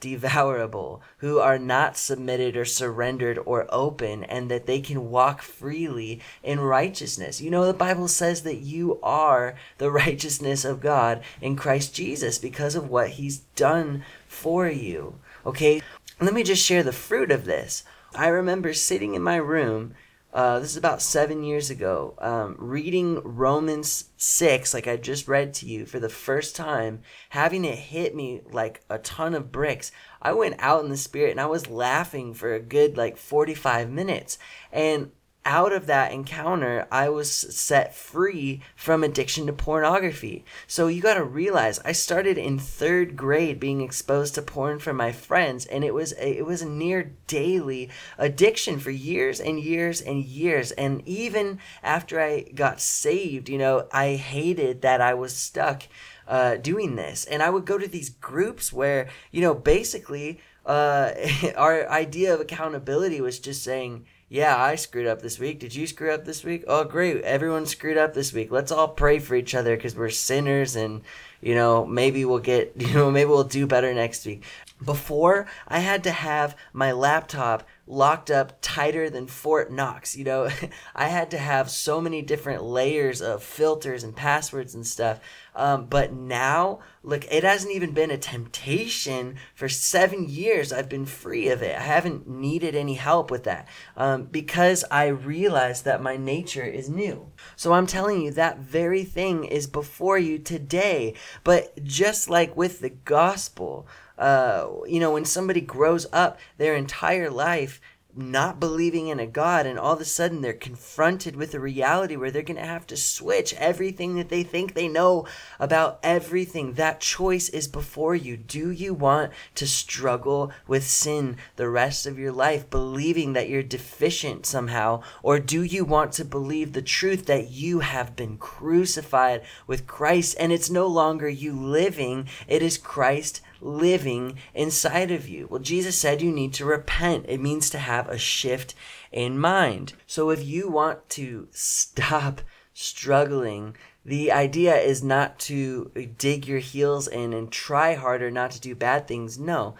undevourable, 0.00 1.00
who 1.18 1.38
are 1.38 1.58
not 1.58 1.96
submitted 1.96 2.56
or 2.56 2.64
surrendered 2.64 3.38
or 3.44 3.66
open, 3.70 4.24
and 4.24 4.50
that 4.50 4.66
they 4.66 4.80
can 4.80 5.10
walk 5.10 5.42
freely 5.42 6.20
in 6.42 6.60
righteousness. 6.60 7.40
You 7.40 7.50
know, 7.50 7.66
the 7.66 7.74
Bible 7.74 8.08
says 8.08 8.42
that 8.42 8.56
you 8.56 8.98
are 9.02 9.54
the 9.78 9.90
righteousness 10.06 10.64
of 10.64 10.80
God 10.80 11.22
in 11.40 11.56
Christ 11.56 11.94
Jesus 11.94 12.38
because 12.38 12.74
of 12.74 12.88
what 12.88 13.10
he's 13.10 13.38
done 13.56 14.04
for 14.26 14.68
you. 14.68 15.18
Okay, 15.44 15.80
let 16.20 16.34
me 16.34 16.42
just 16.42 16.64
share 16.64 16.82
the 16.82 16.92
fruit 16.92 17.30
of 17.30 17.44
this. 17.44 17.84
I 18.14 18.28
remember 18.28 18.72
sitting 18.72 19.14
in 19.14 19.22
my 19.22 19.36
room 19.36 19.94
uh, 20.36 20.58
this 20.58 20.72
is 20.72 20.76
about 20.76 21.00
seven 21.00 21.42
years 21.42 21.70
ago, 21.70 22.14
um, 22.18 22.56
reading 22.58 23.22
Romans 23.24 24.10
6, 24.18 24.74
like 24.74 24.86
I 24.86 24.98
just 24.98 25.28
read 25.28 25.54
to 25.54 25.66
you 25.66 25.86
for 25.86 25.98
the 25.98 26.10
first 26.10 26.54
time, 26.54 27.00
having 27.30 27.64
it 27.64 27.78
hit 27.78 28.14
me 28.14 28.42
like 28.52 28.82
a 28.90 28.98
ton 28.98 29.32
of 29.32 29.50
bricks. 29.50 29.90
I 30.20 30.34
went 30.34 30.56
out 30.58 30.84
in 30.84 30.90
the 30.90 30.98
spirit 30.98 31.30
and 31.30 31.40
I 31.40 31.46
was 31.46 31.70
laughing 31.70 32.34
for 32.34 32.52
a 32.52 32.60
good 32.60 32.98
like 32.98 33.16
45 33.16 33.88
minutes. 33.88 34.36
And 34.70 35.10
out 35.46 35.72
of 35.72 35.86
that 35.86 36.12
encounter, 36.12 36.88
I 36.90 37.08
was 37.08 37.30
set 37.30 37.94
free 37.94 38.60
from 38.74 39.04
addiction 39.04 39.46
to 39.46 39.52
pornography. 39.52 40.44
So 40.66 40.88
you 40.88 41.00
got 41.00 41.14
to 41.14 41.24
realize 41.24 41.78
I 41.84 41.92
started 41.92 42.36
in 42.36 42.58
3rd 42.58 43.14
grade 43.14 43.60
being 43.60 43.80
exposed 43.80 44.34
to 44.34 44.42
porn 44.42 44.80
from 44.80 44.96
my 44.96 45.12
friends 45.12 45.64
and 45.64 45.84
it 45.84 45.94
was 45.94 46.12
a, 46.14 46.38
it 46.38 46.44
was 46.44 46.62
a 46.62 46.68
near 46.68 47.12
daily 47.28 47.88
addiction 48.18 48.80
for 48.80 48.90
years 48.90 49.40
and 49.40 49.60
years 49.60 50.00
and 50.00 50.24
years 50.24 50.72
and 50.72 51.00
even 51.06 51.60
after 51.82 52.20
I 52.20 52.42
got 52.42 52.80
saved, 52.80 53.48
you 53.48 53.56
know, 53.56 53.86
I 53.92 54.16
hated 54.16 54.82
that 54.82 55.00
I 55.00 55.14
was 55.14 55.34
stuck 55.34 55.84
uh, 56.26 56.56
doing 56.56 56.96
this. 56.96 57.24
And 57.24 57.40
I 57.40 57.50
would 57.50 57.64
go 57.64 57.78
to 57.78 57.86
these 57.86 58.10
groups 58.10 58.72
where, 58.72 59.08
you 59.30 59.40
know, 59.40 59.54
basically 59.54 60.40
uh, 60.64 61.12
our 61.56 61.88
idea 61.88 62.34
of 62.34 62.40
accountability 62.40 63.20
was 63.20 63.38
just 63.38 63.62
saying, 63.62 64.06
yeah, 64.28 64.56
I 64.56 64.74
screwed 64.74 65.06
up 65.06 65.22
this 65.22 65.38
week. 65.38 65.60
Did 65.60 65.74
you 65.74 65.86
screw 65.86 66.12
up 66.12 66.24
this 66.24 66.42
week? 66.42 66.64
Oh, 66.66 66.82
great. 66.82 67.22
Everyone 67.22 67.64
screwed 67.64 67.96
up 67.96 68.12
this 68.12 68.32
week. 68.32 68.50
Let's 68.50 68.72
all 68.72 68.88
pray 68.88 69.20
for 69.20 69.36
each 69.36 69.54
other 69.54 69.76
because 69.76 69.94
we're 69.94 70.10
sinners 70.10 70.74
and, 70.74 71.02
you 71.40 71.54
know, 71.54 71.86
maybe 71.86 72.24
we'll 72.24 72.40
get, 72.40 72.72
you 72.76 72.92
know, 72.92 73.10
maybe 73.10 73.28
we'll 73.28 73.44
do 73.44 73.66
better 73.66 73.94
next 73.94 74.26
week. 74.26 74.42
Before, 74.84 75.46
I 75.68 75.78
had 75.78 76.02
to 76.04 76.10
have 76.10 76.56
my 76.72 76.92
laptop 76.92 77.62
locked 77.86 78.30
up 78.30 78.58
tighter 78.60 79.08
than 79.08 79.26
Fort 79.26 79.70
Knox. 79.70 80.16
You 80.16 80.24
know, 80.24 80.48
I 80.94 81.08
had 81.08 81.30
to 81.30 81.38
have 81.38 81.70
so 81.70 82.00
many 82.00 82.22
different 82.22 82.64
layers 82.64 83.22
of 83.22 83.42
filters 83.42 84.02
and 84.02 84.14
passwords 84.14 84.74
and 84.74 84.86
stuff. 84.86 85.20
Um, 85.54 85.86
but 85.86 86.12
now, 86.12 86.80
look, 87.02 87.24
it 87.32 87.42
hasn't 87.42 87.74
even 87.74 87.92
been 87.92 88.10
a 88.10 88.18
temptation 88.18 89.36
for 89.54 89.68
seven 89.68 90.28
years. 90.28 90.72
I've 90.72 90.88
been 90.88 91.06
free 91.06 91.48
of 91.48 91.62
it. 91.62 91.76
I 91.76 91.82
haven't 91.82 92.28
needed 92.28 92.74
any 92.74 92.94
help 92.94 93.30
with 93.30 93.44
that 93.44 93.68
um, 93.96 94.24
because 94.24 94.84
I 94.90 95.06
realized 95.06 95.84
that 95.84 96.02
my 96.02 96.16
nature 96.16 96.64
is 96.64 96.90
new. 96.90 97.32
So 97.54 97.72
I'm 97.72 97.86
telling 97.86 98.20
you, 98.20 98.32
that 98.32 98.58
very 98.58 99.04
thing 99.04 99.44
is 99.44 99.66
before 99.66 100.18
you 100.18 100.38
today. 100.38 101.14
But 101.42 101.82
just 101.82 102.28
like 102.28 102.56
with 102.56 102.80
the 102.80 102.90
gospel, 102.90 103.88
uh, 104.18 104.68
you 104.86 105.00
know, 105.00 105.12
when 105.12 105.24
somebody 105.24 105.60
grows 105.60 106.06
up 106.12 106.38
their 106.58 106.74
entire 106.74 107.30
life 107.30 107.80
not 108.16 108.58
believing 108.58 109.08
in 109.08 109.20
a 109.20 109.26
God, 109.26 109.66
and 109.66 109.78
all 109.78 109.92
of 109.92 110.00
a 110.00 110.04
sudden 110.04 110.40
they're 110.40 110.54
confronted 110.54 111.36
with 111.36 111.54
a 111.54 111.60
reality 111.60 112.16
where 112.16 112.30
they're 112.30 112.42
going 112.42 112.56
to 112.56 112.64
have 112.64 112.86
to 112.86 112.96
switch 112.96 113.52
everything 113.54 114.16
that 114.16 114.30
they 114.30 114.42
think 114.42 114.72
they 114.72 114.88
know 114.88 115.26
about 115.60 116.00
everything. 116.02 116.72
That 116.72 117.00
choice 117.00 117.48
is 117.50 117.68
before 117.68 118.14
you. 118.14 118.36
Do 118.36 118.70
you 118.70 118.94
want 118.94 119.32
to 119.56 119.66
struggle 119.66 120.50
with 120.66 120.86
sin 120.86 121.36
the 121.56 121.68
rest 121.68 122.06
of 122.06 122.18
your 122.18 122.32
life, 122.32 122.70
believing 122.70 123.34
that 123.34 123.50
you're 123.50 123.62
deficient 123.62 124.46
somehow? 124.46 125.02
Or 125.22 125.38
do 125.38 125.62
you 125.62 125.84
want 125.84 126.12
to 126.12 126.24
believe 126.24 126.72
the 126.72 126.82
truth 126.82 127.26
that 127.26 127.50
you 127.50 127.80
have 127.80 128.16
been 128.16 128.38
crucified 128.38 129.42
with 129.66 129.86
Christ 129.86 130.36
and 130.40 130.52
it's 130.52 130.70
no 130.70 130.86
longer 130.86 131.28
you 131.28 131.52
living, 131.52 132.28
it 132.48 132.62
is 132.62 132.78
Christ 132.78 133.42
living 133.60 134.38
inside 134.54 135.10
of 135.10 135.28
you. 135.28 135.46
Well, 135.48 135.60
Jesus 135.60 135.96
said 135.96 136.22
you 136.22 136.32
need 136.32 136.52
to 136.54 136.64
repent. 136.64 137.26
It 137.28 137.40
means 137.40 137.70
to 137.70 137.78
have 137.78 138.08
a 138.08 138.18
shift 138.18 138.74
in 139.12 139.38
mind. 139.38 139.94
So 140.06 140.30
if 140.30 140.44
you 140.44 140.68
want 140.68 141.08
to 141.10 141.48
stop 141.50 142.42
struggling, 142.74 143.76
the 144.04 144.30
idea 144.30 144.76
is 144.76 145.02
not 145.02 145.38
to 145.40 145.90
dig 146.18 146.46
your 146.46 146.60
heels 146.60 147.08
in 147.08 147.32
and 147.32 147.50
try 147.50 147.94
harder 147.94 148.30
not 148.30 148.52
to 148.52 148.60
do 148.60 148.74
bad 148.74 149.08
things. 149.08 149.38
No. 149.38 149.74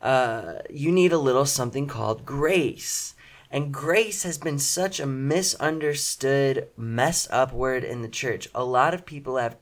Uh, 0.00 0.54
you 0.68 0.90
need 0.90 1.12
a 1.12 1.18
little 1.18 1.46
something 1.46 1.86
called 1.86 2.26
grace. 2.26 3.14
And 3.50 3.72
grace 3.72 4.22
has 4.22 4.38
been 4.38 4.58
such 4.58 4.98
a 4.98 5.06
misunderstood, 5.06 6.68
messed 6.76 7.30
up 7.30 7.52
word 7.52 7.84
in 7.84 8.00
the 8.00 8.08
church. 8.08 8.48
A 8.54 8.64
lot 8.64 8.94
of 8.94 9.06
people 9.06 9.36
have 9.36 9.56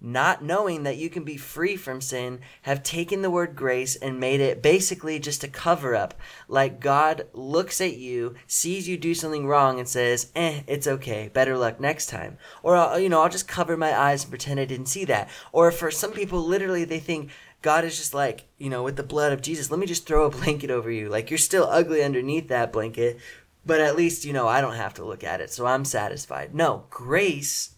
not 0.00 0.42
knowing 0.42 0.82
that 0.84 0.96
you 0.96 1.10
can 1.10 1.24
be 1.24 1.36
free 1.36 1.76
from 1.76 2.00
sin, 2.00 2.40
have 2.62 2.82
taken 2.82 3.22
the 3.22 3.30
word 3.30 3.54
grace 3.54 3.96
and 3.96 4.18
made 4.18 4.40
it 4.40 4.62
basically 4.62 5.18
just 5.18 5.44
a 5.44 5.48
cover 5.48 5.94
up. 5.94 6.14
Like 6.48 6.80
God 6.80 7.26
looks 7.32 7.80
at 7.80 7.96
you, 7.96 8.34
sees 8.46 8.88
you 8.88 8.96
do 8.96 9.14
something 9.14 9.46
wrong, 9.46 9.78
and 9.78 9.88
says, 9.88 10.30
eh, 10.34 10.62
it's 10.66 10.86
okay, 10.86 11.30
better 11.32 11.56
luck 11.56 11.80
next 11.80 12.06
time. 12.06 12.38
Or, 12.62 12.98
you 12.98 13.08
know, 13.08 13.22
I'll 13.22 13.28
just 13.28 13.48
cover 13.48 13.76
my 13.76 13.96
eyes 13.96 14.24
and 14.24 14.30
pretend 14.30 14.58
I 14.58 14.64
didn't 14.64 14.86
see 14.86 15.04
that. 15.06 15.28
Or 15.52 15.70
for 15.70 15.90
some 15.90 16.12
people, 16.12 16.40
literally, 16.40 16.84
they 16.84 17.00
think, 17.00 17.30
God 17.62 17.84
is 17.84 17.98
just 17.98 18.14
like, 18.14 18.46
you 18.56 18.70
know, 18.70 18.82
with 18.82 18.96
the 18.96 19.02
blood 19.02 19.32
of 19.32 19.42
Jesus, 19.42 19.70
let 19.70 19.78
me 19.78 19.86
just 19.86 20.06
throw 20.06 20.24
a 20.24 20.30
blanket 20.38 20.70
over 20.70 20.90
you. 20.90 21.08
Like, 21.08 21.30
you're 21.30 21.38
still 21.38 21.68
ugly 21.70 22.02
underneath 22.02 22.48
that 22.48 22.72
blanket, 22.72 23.18
but 23.66 23.80
at 23.80 23.96
least, 23.96 24.24
you 24.24 24.32
know, 24.32 24.48
I 24.48 24.60
don't 24.60 24.76
have 24.76 24.94
to 24.94 25.04
look 25.04 25.22
at 25.22 25.40
it, 25.40 25.50
so 25.50 25.66
I'm 25.66 25.84
satisfied. 25.84 26.54
No, 26.54 26.86
grace 26.88 27.74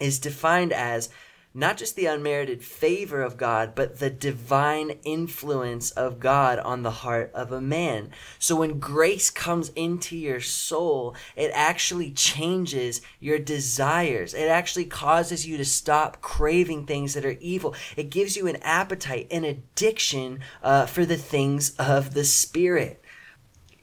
is 0.00 0.18
defined 0.18 0.72
as 0.72 1.08
not 1.54 1.76
just 1.76 1.94
the 1.94 2.06
unmerited 2.06 2.64
favor 2.64 3.22
of 3.22 3.36
God, 3.36 3.74
but 3.76 4.00
the 4.00 4.10
divine 4.10 4.98
influence 5.04 5.92
of 5.92 6.18
God 6.18 6.58
on 6.58 6.82
the 6.82 6.90
heart 6.90 7.30
of 7.32 7.52
a 7.52 7.60
man. 7.60 8.10
So 8.40 8.56
when 8.56 8.80
grace 8.80 9.30
comes 9.30 9.68
into 9.70 10.16
your 10.16 10.40
soul, 10.40 11.14
it 11.36 11.52
actually 11.54 12.10
changes 12.10 13.00
your 13.20 13.38
desires. 13.38 14.34
It 14.34 14.48
actually 14.48 14.86
causes 14.86 15.46
you 15.46 15.56
to 15.56 15.64
stop 15.64 16.20
craving 16.20 16.86
things 16.86 17.14
that 17.14 17.24
are 17.24 17.38
evil. 17.40 17.74
It 17.96 18.10
gives 18.10 18.36
you 18.36 18.48
an 18.48 18.56
appetite, 18.56 19.28
an 19.30 19.44
addiction 19.44 20.40
uh, 20.62 20.86
for 20.86 21.06
the 21.06 21.16
things 21.16 21.76
of 21.78 22.14
the 22.14 22.24
Spirit 22.24 23.03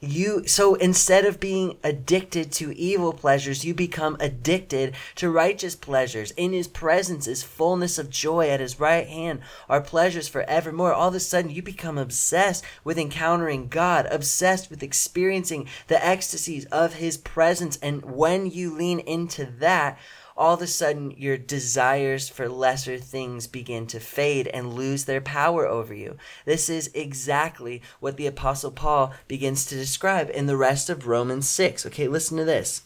you 0.02 0.44
so 0.48 0.74
instead 0.74 1.24
of 1.24 1.38
being 1.38 1.78
addicted 1.84 2.50
to 2.50 2.76
evil 2.76 3.12
pleasures 3.12 3.64
you 3.64 3.72
become 3.72 4.16
addicted 4.18 4.94
to 5.14 5.30
righteous 5.30 5.76
pleasures. 5.76 6.32
In 6.32 6.52
his 6.52 6.66
presence 6.66 7.28
is 7.28 7.44
fullness 7.44 7.98
of 7.98 8.10
joy. 8.10 8.50
At 8.50 8.58
his 8.58 8.80
right 8.80 9.06
hand 9.06 9.40
are 9.68 9.80
pleasures 9.80 10.26
forevermore. 10.26 10.92
All 10.92 11.08
of 11.08 11.14
a 11.14 11.20
sudden 11.20 11.52
you 11.52 11.62
become 11.62 11.98
obsessed 11.98 12.64
with 12.82 12.98
encountering 12.98 13.68
god 13.68 14.06
obsessed 14.10 14.70
with 14.70 14.82
experiencing 14.82 15.68
the 15.86 16.04
ecstasies 16.04 16.64
of 16.66 16.94
his 16.94 17.16
presence. 17.16 17.78
And 17.80 18.04
when 18.04 18.46
you 18.46 18.74
lean 18.74 18.98
into 18.98 19.46
that 19.60 19.98
all 20.42 20.54
of 20.54 20.60
a 20.60 20.66
sudden 20.66 21.14
your 21.16 21.38
desires 21.38 22.28
for 22.28 22.48
lesser 22.48 22.98
things 22.98 23.46
begin 23.46 23.86
to 23.86 24.00
fade 24.00 24.48
and 24.48 24.74
lose 24.74 25.04
their 25.04 25.20
power 25.20 25.68
over 25.68 25.94
you. 25.94 26.16
This 26.44 26.68
is 26.68 26.90
exactly 26.94 27.80
what 28.00 28.16
the 28.16 28.26
Apostle 28.26 28.72
Paul 28.72 29.14
begins 29.28 29.64
to 29.66 29.76
describe 29.76 30.28
in 30.34 30.46
the 30.46 30.56
rest 30.56 30.90
of 30.90 31.06
Romans 31.06 31.48
6. 31.48 31.86
Okay, 31.86 32.08
listen 32.08 32.38
to 32.38 32.44
this. 32.44 32.82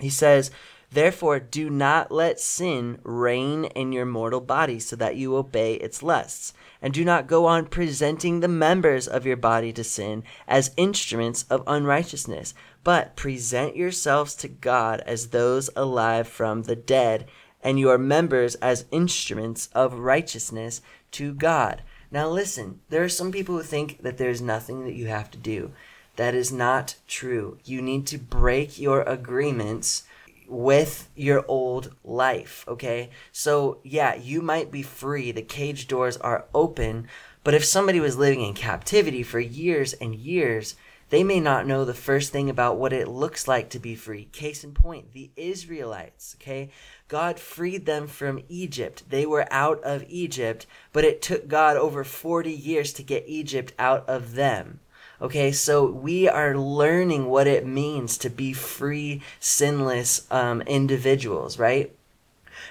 He 0.00 0.08
says, 0.08 0.50
Therefore, 0.94 1.40
do 1.40 1.70
not 1.70 2.12
let 2.12 2.38
sin 2.38 3.00
reign 3.02 3.64
in 3.64 3.90
your 3.90 4.06
mortal 4.06 4.40
body 4.40 4.78
so 4.78 4.94
that 4.94 5.16
you 5.16 5.34
obey 5.36 5.74
its 5.74 6.04
lusts. 6.04 6.52
And 6.80 6.94
do 6.94 7.04
not 7.04 7.26
go 7.26 7.46
on 7.46 7.66
presenting 7.66 8.38
the 8.38 8.46
members 8.46 9.08
of 9.08 9.26
your 9.26 9.36
body 9.36 9.72
to 9.72 9.82
sin 9.82 10.22
as 10.46 10.70
instruments 10.76 11.46
of 11.50 11.64
unrighteousness, 11.66 12.54
but 12.84 13.16
present 13.16 13.74
yourselves 13.74 14.36
to 14.36 14.46
God 14.46 15.00
as 15.00 15.30
those 15.30 15.68
alive 15.74 16.28
from 16.28 16.62
the 16.62 16.76
dead, 16.76 17.26
and 17.60 17.80
your 17.80 17.98
members 17.98 18.54
as 18.56 18.84
instruments 18.92 19.70
of 19.74 19.94
righteousness 19.94 20.80
to 21.10 21.34
God. 21.34 21.82
Now, 22.12 22.28
listen, 22.28 22.78
there 22.90 23.02
are 23.02 23.08
some 23.08 23.32
people 23.32 23.56
who 23.56 23.64
think 23.64 24.00
that 24.02 24.16
there's 24.16 24.40
nothing 24.40 24.84
that 24.84 24.94
you 24.94 25.08
have 25.08 25.28
to 25.32 25.38
do. 25.38 25.72
That 26.14 26.36
is 26.36 26.52
not 26.52 26.94
true. 27.08 27.58
You 27.64 27.82
need 27.82 28.06
to 28.06 28.18
break 28.18 28.78
your 28.78 29.02
agreements 29.02 30.04
with 30.48 31.08
your 31.14 31.44
old 31.48 31.94
life, 32.04 32.64
okay? 32.68 33.10
So, 33.32 33.78
yeah, 33.82 34.14
you 34.14 34.42
might 34.42 34.70
be 34.70 34.82
free. 34.82 35.32
The 35.32 35.42
cage 35.42 35.86
doors 35.86 36.16
are 36.18 36.46
open. 36.54 37.08
But 37.42 37.54
if 37.54 37.64
somebody 37.64 38.00
was 38.00 38.16
living 38.16 38.40
in 38.40 38.54
captivity 38.54 39.22
for 39.22 39.40
years 39.40 39.92
and 39.94 40.14
years, 40.14 40.76
they 41.10 41.22
may 41.22 41.38
not 41.38 41.66
know 41.66 41.84
the 41.84 41.94
first 41.94 42.32
thing 42.32 42.48
about 42.48 42.78
what 42.78 42.92
it 42.92 43.06
looks 43.06 43.46
like 43.46 43.68
to 43.70 43.78
be 43.78 43.94
free. 43.94 44.24
Case 44.32 44.64
in 44.64 44.72
point, 44.72 45.12
the 45.12 45.30
Israelites, 45.36 46.36
okay? 46.40 46.70
God 47.08 47.38
freed 47.38 47.86
them 47.86 48.06
from 48.06 48.42
Egypt. 48.48 49.04
They 49.10 49.26
were 49.26 49.46
out 49.50 49.82
of 49.84 50.04
Egypt, 50.08 50.66
but 50.92 51.04
it 51.04 51.20
took 51.20 51.46
God 51.46 51.76
over 51.76 52.02
40 52.02 52.50
years 52.50 52.92
to 52.94 53.02
get 53.02 53.24
Egypt 53.28 53.74
out 53.78 54.08
of 54.08 54.34
them. 54.34 54.80
Okay, 55.22 55.52
so 55.52 55.86
we 55.86 56.28
are 56.28 56.56
learning 56.56 57.26
what 57.26 57.46
it 57.46 57.66
means 57.66 58.18
to 58.18 58.30
be 58.30 58.52
free, 58.52 59.22
sinless 59.38 60.26
um, 60.30 60.60
individuals, 60.62 61.58
right? 61.58 61.94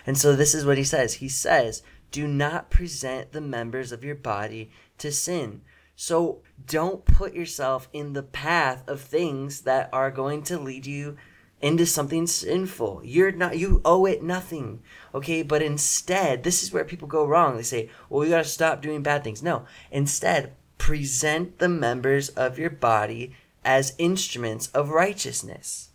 And 0.05 0.17
so 0.17 0.35
this 0.35 0.53
is 0.53 0.65
what 0.65 0.77
he 0.77 0.83
says. 0.83 1.15
He 1.15 1.29
says, 1.29 1.83
Do 2.11 2.27
not 2.27 2.69
present 2.69 3.31
the 3.31 3.41
members 3.41 3.91
of 3.91 4.03
your 4.03 4.15
body 4.15 4.71
to 4.97 5.11
sin. 5.11 5.61
So 5.95 6.41
don't 6.65 7.05
put 7.05 7.33
yourself 7.33 7.87
in 7.93 8.13
the 8.13 8.23
path 8.23 8.83
of 8.87 8.99
things 9.01 9.61
that 9.61 9.89
are 9.93 10.11
going 10.11 10.43
to 10.43 10.59
lead 10.59 10.85
you 10.85 11.17
into 11.61 11.85
something 11.85 12.27
sinful. 12.27 13.01
You're 13.05 13.31
not 13.31 13.57
you 13.57 13.81
owe 13.85 14.05
it 14.05 14.21
nothing. 14.21 14.81
Okay? 15.15 15.43
But 15.43 15.61
instead, 15.61 16.43
this 16.43 16.61
is 16.61 16.73
where 16.73 16.83
people 16.83 17.07
go 17.07 17.25
wrong. 17.25 17.55
They 17.55 17.63
say, 17.63 17.89
"Well, 18.09 18.19
we 18.19 18.29
got 18.29 18.43
to 18.43 18.49
stop 18.49 18.81
doing 18.81 19.01
bad 19.01 19.23
things." 19.23 19.41
No. 19.41 19.65
Instead, 19.89 20.53
present 20.83 21.59
the 21.59 21.69
members 21.69 22.27
of 22.27 22.59
your 22.59 22.69
body 22.69 23.33
as 23.63 23.95
instruments 23.97 24.67
of 24.71 24.89
righteousness. 24.89 25.91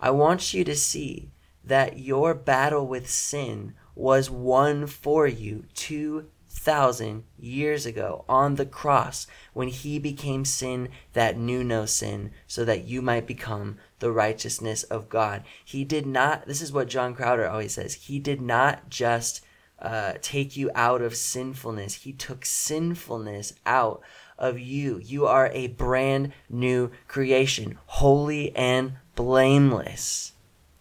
I 0.00 0.12
want 0.12 0.54
you 0.54 0.62
to 0.62 0.76
see 0.76 1.32
that 1.64 1.98
your 1.98 2.34
battle 2.34 2.86
with 2.86 3.10
sin 3.10 3.74
was 3.96 4.30
won 4.30 4.86
for 4.86 5.26
you 5.26 5.64
2,000 5.74 7.24
years 7.36 7.84
ago 7.84 8.24
on 8.28 8.54
the 8.54 8.64
cross 8.64 9.26
when 9.54 9.66
he 9.66 9.98
became 9.98 10.44
sin 10.44 10.88
that 11.12 11.36
knew 11.36 11.64
no 11.64 11.84
sin, 11.84 12.30
so 12.46 12.64
that 12.64 12.84
you 12.84 13.02
might 13.02 13.26
become 13.26 13.78
the 13.98 14.12
righteousness 14.12 14.84
of 14.84 15.08
God. 15.08 15.42
He 15.64 15.82
did 15.84 16.06
not, 16.06 16.46
this 16.46 16.62
is 16.62 16.72
what 16.72 16.86
John 16.86 17.12
Crowder 17.12 17.48
always 17.48 17.74
says, 17.74 17.94
he 17.94 18.20
did 18.20 18.40
not 18.40 18.88
just 18.88 19.43
uh, 19.78 20.14
take 20.22 20.56
you 20.56 20.70
out 20.74 21.02
of 21.02 21.16
sinfulness. 21.16 21.94
He 21.94 22.12
took 22.12 22.44
sinfulness 22.44 23.54
out 23.66 24.02
of 24.38 24.58
you. 24.58 24.98
You 24.98 25.26
are 25.26 25.50
a 25.52 25.68
brand 25.68 26.32
new 26.48 26.90
creation, 27.08 27.78
holy 27.86 28.54
and 28.56 28.94
blameless. 29.14 30.32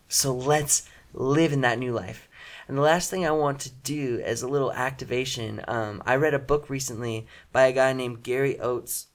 So 0.08 0.34
let's 0.34 0.88
live 1.14 1.54
in 1.54 1.62
that 1.62 1.80
new 1.80 1.92
life. 1.92 2.30
And 2.68 2.78
the 2.78 2.82
last 2.82 3.10
thing 3.10 3.26
I 3.26 3.32
want 3.32 3.60
to 3.62 3.72
do 3.72 4.22
as 4.24 4.42
a 4.42 4.48
little 4.48 4.72
activation, 4.72 5.62
um, 5.68 6.02
I 6.06 6.16
read 6.16 6.34
a 6.34 6.40
book 6.40 6.70
recently 6.70 7.28
by 7.52 7.68
a 7.68 7.74
guy 7.74 7.94
named 7.94 8.24
Gary 8.24 8.60
Oates 8.60 9.08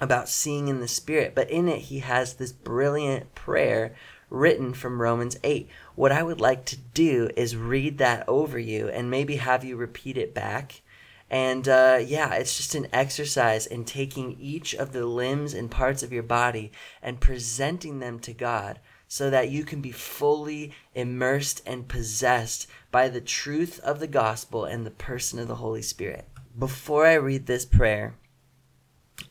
about 0.00 0.28
seeing 0.28 0.68
in 0.68 0.80
the 0.80 0.88
spirit, 0.88 1.34
but 1.34 1.50
in 1.50 1.68
it 1.68 1.82
he 1.82 2.00
has 2.00 2.34
this 2.34 2.52
brilliant 2.52 3.34
prayer 3.34 3.94
written 4.34 4.74
from 4.74 5.00
Romans 5.00 5.38
8. 5.44 5.68
What 5.94 6.12
I 6.12 6.22
would 6.22 6.40
like 6.40 6.64
to 6.66 6.76
do 6.76 7.30
is 7.36 7.56
read 7.56 7.98
that 7.98 8.28
over 8.28 8.58
you 8.58 8.88
and 8.88 9.10
maybe 9.10 9.36
have 9.36 9.64
you 9.64 9.76
repeat 9.76 10.18
it 10.18 10.34
back. 10.34 10.82
And 11.30 11.66
uh, 11.68 12.00
yeah, 12.04 12.34
it's 12.34 12.56
just 12.56 12.74
an 12.74 12.88
exercise 12.92 13.66
in 13.66 13.84
taking 13.84 14.36
each 14.38 14.74
of 14.74 14.92
the 14.92 15.06
limbs 15.06 15.54
and 15.54 15.70
parts 15.70 16.02
of 16.02 16.12
your 16.12 16.22
body 16.22 16.72
and 17.02 17.20
presenting 17.20 18.00
them 18.00 18.18
to 18.20 18.32
God 18.32 18.80
so 19.08 19.30
that 19.30 19.50
you 19.50 19.64
can 19.64 19.80
be 19.80 19.92
fully 19.92 20.72
immersed 20.94 21.62
and 21.66 21.88
possessed 21.88 22.66
by 22.90 23.08
the 23.08 23.20
truth 23.20 23.78
of 23.80 24.00
the 24.00 24.06
gospel 24.06 24.64
and 24.64 24.84
the 24.84 24.90
person 24.90 25.38
of 25.38 25.48
the 25.48 25.56
Holy 25.56 25.82
Spirit. 25.82 26.28
Before 26.58 27.06
I 27.06 27.14
read 27.14 27.46
this 27.46 27.64
prayer, 27.64 28.16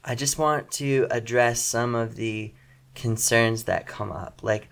I 0.03 0.15
just 0.15 0.37
want 0.37 0.71
to 0.71 1.07
address 1.11 1.59
some 1.61 1.95
of 1.95 2.15
the 2.15 2.53
concerns 2.95 3.63
that 3.63 3.87
come 3.87 4.11
up. 4.11 4.41
Like, 4.43 4.69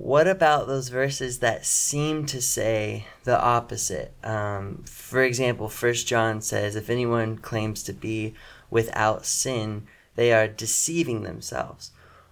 what 0.00 0.26
about 0.26 0.66
those 0.66 0.88
verses 0.88 1.40
that 1.40 1.66
seem 1.66 2.24
to 2.24 2.40
say 2.40 3.04
the 3.24 3.38
opposite? 3.38 4.14
Um, 4.24 4.82
for 4.86 5.22
example, 5.22 5.68
First 5.68 6.06
John 6.06 6.40
says, 6.40 6.74
"If 6.74 6.88
anyone 6.88 7.36
claims 7.36 7.82
to 7.82 7.92
be 7.92 8.32
without 8.70 9.26
sin, 9.26 9.86
they 10.16 10.32
are 10.32 10.48
deceiving 10.48 11.22
themselves." 11.22 11.90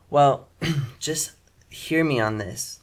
Well, 0.08 0.48
just 0.98 1.32
hear 1.68 2.04
me 2.04 2.18
on 2.18 2.38
this. 2.38 2.80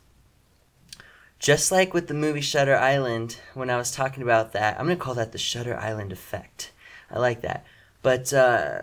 Just 1.39 1.71
like 1.71 1.95
with 1.95 2.07
the 2.07 2.13
movie 2.13 2.39
Shutter 2.39 2.75
Island, 2.75 3.37
when 3.55 3.71
I 3.71 3.77
was 3.77 3.91
talking 3.91 4.21
about 4.21 4.53
that, 4.53 4.79
I'm 4.79 4.85
going 4.85 4.97
to 4.99 5.03
call 5.03 5.15
that 5.15 5.31
the 5.31 5.39
Shutter 5.39 5.75
Island 5.75 6.11
effect. 6.11 6.71
I 7.09 7.17
like 7.17 7.41
that. 7.41 7.65
But 8.03 8.31
uh, 8.31 8.81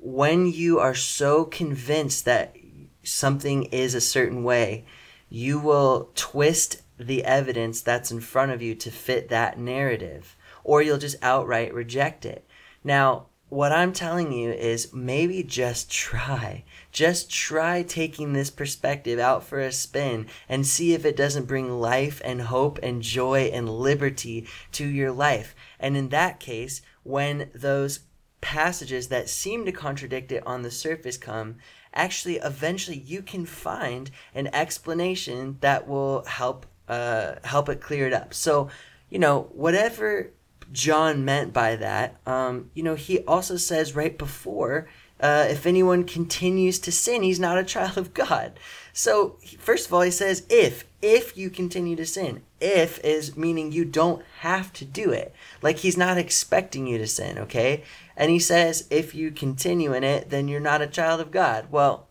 when 0.00 0.46
you 0.50 0.80
are 0.80 0.96
so 0.96 1.44
convinced 1.44 2.24
that 2.24 2.56
something 3.04 3.64
is 3.66 3.94
a 3.94 4.00
certain 4.00 4.42
way, 4.42 4.84
you 5.28 5.58
will 5.58 6.10
twist 6.14 6.82
the 6.98 7.24
evidence 7.24 7.80
that's 7.80 8.10
in 8.10 8.20
front 8.20 8.52
of 8.52 8.62
you 8.62 8.74
to 8.74 8.90
fit 8.90 9.28
that 9.28 9.58
narrative, 9.58 10.36
or 10.64 10.82
you'll 10.82 10.98
just 10.98 11.16
outright 11.22 11.72
reject 11.72 12.24
it. 12.24 12.46
Now, 12.82 13.26
what 13.48 13.72
I'm 13.72 13.92
telling 13.92 14.30
you 14.30 14.50
is 14.50 14.92
maybe 14.92 15.42
just 15.42 15.90
try. 15.90 16.64
Just 16.92 17.30
try 17.30 17.82
taking 17.82 18.32
this 18.32 18.50
perspective 18.50 19.18
out 19.18 19.42
for 19.42 19.58
a 19.58 19.72
spin 19.72 20.26
and 20.48 20.66
see 20.66 20.92
if 20.92 21.06
it 21.06 21.16
doesn't 21.16 21.46
bring 21.46 21.80
life 21.80 22.20
and 22.24 22.42
hope 22.42 22.78
and 22.82 23.00
joy 23.00 23.50
and 23.52 23.68
liberty 23.68 24.46
to 24.72 24.86
your 24.86 25.12
life. 25.12 25.54
And 25.80 25.96
in 25.96 26.10
that 26.10 26.40
case, 26.40 26.82
when 27.04 27.50
those 27.54 28.00
passages 28.42 29.08
that 29.08 29.30
seem 29.30 29.64
to 29.64 29.72
contradict 29.72 30.30
it 30.30 30.46
on 30.46 30.62
the 30.62 30.70
surface 30.70 31.16
come, 31.16 31.56
actually 31.98 32.36
eventually 32.36 32.96
you 32.96 33.20
can 33.20 33.44
find 33.44 34.10
an 34.34 34.48
explanation 34.54 35.58
that 35.60 35.86
will 35.86 36.24
help 36.24 36.64
uh, 36.88 37.34
help 37.44 37.68
it 37.68 37.82
clear 37.82 38.06
it 38.06 38.14
up. 38.14 38.32
So, 38.32 38.70
you 39.10 39.18
know, 39.18 39.50
whatever 39.52 40.30
John 40.72 41.24
meant 41.24 41.52
by 41.52 41.76
that, 41.76 42.16
um, 42.26 42.70
you 42.72 42.82
know, 42.82 42.94
he 42.94 43.18
also 43.20 43.58
says 43.58 43.94
right 43.94 44.16
before 44.16 44.88
uh, 45.20 45.48
if 45.50 45.66
anyone 45.66 46.04
continues 46.04 46.78
to 46.78 46.92
sin, 46.92 47.22
he's 47.22 47.40
not 47.40 47.58
a 47.58 47.64
child 47.64 47.98
of 47.98 48.14
God. 48.14 48.58
So, 48.92 49.36
first 49.58 49.86
of 49.86 49.94
all, 49.94 50.02
he 50.02 50.10
says, 50.10 50.44
if, 50.48 50.84
if 51.02 51.36
you 51.36 51.50
continue 51.50 51.96
to 51.96 52.06
sin. 52.06 52.42
If 52.60 52.98
is 53.04 53.36
meaning 53.36 53.70
you 53.70 53.84
don't 53.84 54.24
have 54.40 54.72
to 54.74 54.84
do 54.84 55.10
it. 55.10 55.32
Like 55.62 55.78
he's 55.78 55.96
not 55.96 56.18
expecting 56.18 56.86
you 56.86 56.98
to 56.98 57.06
sin, 57.06 57.38
okay? 57.38 57.84
And 58.18 58.32
he 58.32 58.40
says, 58.40 58.88
if 58.90 59.14
you 59.14 59.30
continue 59.30 59.94
in 59.94 60.02
it, 60.02 60.28
then 60.28 60.48
you're 60.48 60.58
not 60.58 60.82
a 60.82 60.88
child 60.88 61.20
of 61.20 61.30
God. 61.30 61.68
Well, 61.70 62.08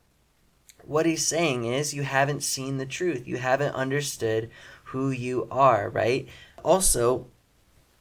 what 0.85 1.05
he's 1.05 1.27
saying 1.27 1.65
is 1.65 1.93
you 1.93 2.03
haven't 2.03 2.43
seen 2.43 2.77
the 2.77 2.85
truth. 2.85 3.27
You 3.27 3.37
haven't 3.37 3.75
understood 3.75 4.49
who 4.85 5.11
you 5.11 5.49
are, 5.51 5.89
right? 5.89 6.25
Also, 6.63 7.27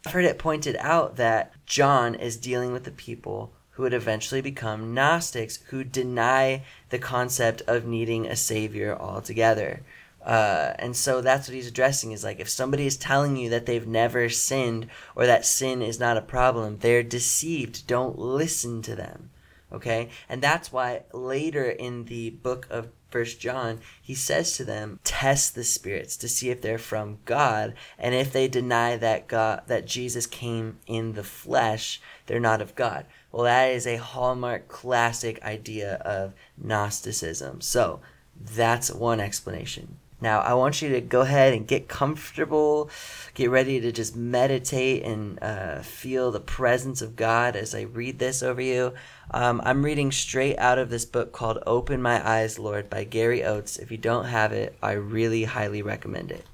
I've 0.06 0.12
heard 0.12 0.24
it 0.24 0.38
pointed 0.38 0.76
out 0.78 1.16
that 1.16 1.52
John 1.66 2.14
is 2.14 2.36
dealing 2.36 2.72
with 2.72 2.84
the 2.84 2.92
people 2.92 3.52
who 3.70 3.82
would 3.82 3.92
eventually 3.92 4.40
become 4.40 4.94
Gnostics 4.94 5.58
who 5.70 5.82
deny 5.82 6.64
the 6.90 7.00
concept 7.00 7.60
of 7.62 7.86
needing 7.86 8.24
a 8.24 8.36
savior 8.36 8.96
altogether. 8.96 9.82
Uh, 10.26 10.74
and 10.80 10.96
so 10.96 11.20
that's 11.20 11.46
what 11.46 11.54
he's 11.54 11.68
addressing 11.68 12.10
is 12.10 12.24
like 12.24 12.40
if 12.40 12.48
somebody 12.48 12.84
is 12.84 12.96
telling 12.96 13.36
you 13.36 13.48
that 13.48 13.64
they've 13.64 13.86
never 13.86 14.28
sinned 14.28 14.88
or 15.14 15.24
that 15.24 15.46
sin 15.46 15.80
is 15.80 16.00
not 16.00 16.16
a 16.16 16.22
problem, 16.22 16.78
they're 16.78 17.04
deceived. 17.04 17.86
Don't 17.86 18.18
listen 18.18 18.82
to 18.82 18.96
them. 18.96 19.30
Okay? 19.72 20.08
And 20.28 20.42
that's 20.42 20.72
why 20.72 21.02
later 21.12 21.70
in 21.70 22.06
the 22.06 22.30
book 22.30 22.66
of 22.70 22.88
First 23.08 23.38
John, 23.38 23.78
he 24.02 24.16
says 24.16 24.56
to 24.56 24.64
them, 24.64 24.98
test 25.04 25.54
the 25.54 25.62
spirits 25.62 26.16
to 26.16 26.28
see 26.28 26.50
if 26.50 26.60
they're 26.60 26.76
from 26.76 27.18
God, 27.24 27.74
and 27.96 28.12
if 28.12 28.32
they 28.32 28.48
deny 28.48 28.96
that 28.96 29.28
God 29.28 29.62
that 29.68 29.86
Jesus 29.86 30.26
came 30.26 30.78
in 30.88 31.12
the 31.12 31.22
flesh, 31.22 32.00
they're 32.26 32.40
not 32.40 32.60
of 32.60 32.74
God. 32.74 33.06
Well, 33.30 33.44
that 33.44 33.70
is 33.70 33.86
a 33.86 33.96
hallmark 33.96 34.66
classic 34.66 35.40
idea 35.44 35.94
of 35.94 36.34
Gnosticism. 36.58 37.60
So, 37.60 38.00
that's 38.38 38.90
one 38.90 39.20
explanation. 39.20 39.98
Now, 40.20 40.40
I 40.40 40.54
want 40.54 40.80
you 40.80 40.88
to 40.90 41.00
go 41.02 41.20
ahead 41.20 41.52
and 41.52 41.66
get 41.66 41.88
comfortable, 41.88 42.88
get 43.34 43.50
ready 43.50 43.80
to 43.80 43.92
just 43.92 44.16
meditate 44.16 45.04
and 45.04 45.38
uh, 45.42 45.82
feel 45.82 46.30
the 46.30 46.40
presence 46.40 47.02
of 47.02 47.16
God 47.16 47.54
as 47.54 47.74
I 47.74 47.82
read 47.82 48.18
this 48.18 48.42
over 48.42 48.62
you. 48.62 48.94
Um, 49.30 49.60
I'm 49.62 49.84
reading 49.84 50.10
straight 50.10 50.58
out 50.58 50.78
of 50.78 50.88
this 50.88 51.04
book 51.04 51.32
called 51.32 51.62
Open 51.66 52.00
My 52.00 52.26
Eyes, 52.26 52.58
Lord 52.58 52.88
by 52.88 53.04
Gary 53.04 53.44
Oates. 53.44 53.76
If 53.76 53.90
you 53.90 53.98
don't 53.98 54.24
have 54.24 54.52
it, 54.52 54.74
I 54.82 54.92
really 54.92 55.44
highly 55.44 55.82
recommend 55.82 56.30
it. 56.30 56.46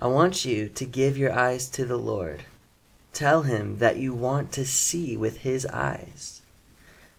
I 0.00 0.06
want 0.06 0.46
you 0.46 0.68
to 0.70 0.84
give 0.86 1.18
your 1.18 1.32
eyes 1.32 1.68
to 1.70 1.84
the 1.84 1.98
Lord. 1.98 2.44
Tell 3.12 3.42
him 3.42 3.78
that 3.78 3.96
you 3.96 4.14
want 4.14 4.52
to 4.52 4.64
see 4.64 5.16
with 5.16 5.38
his 5.38 5.66
eyes. 5.66 6.42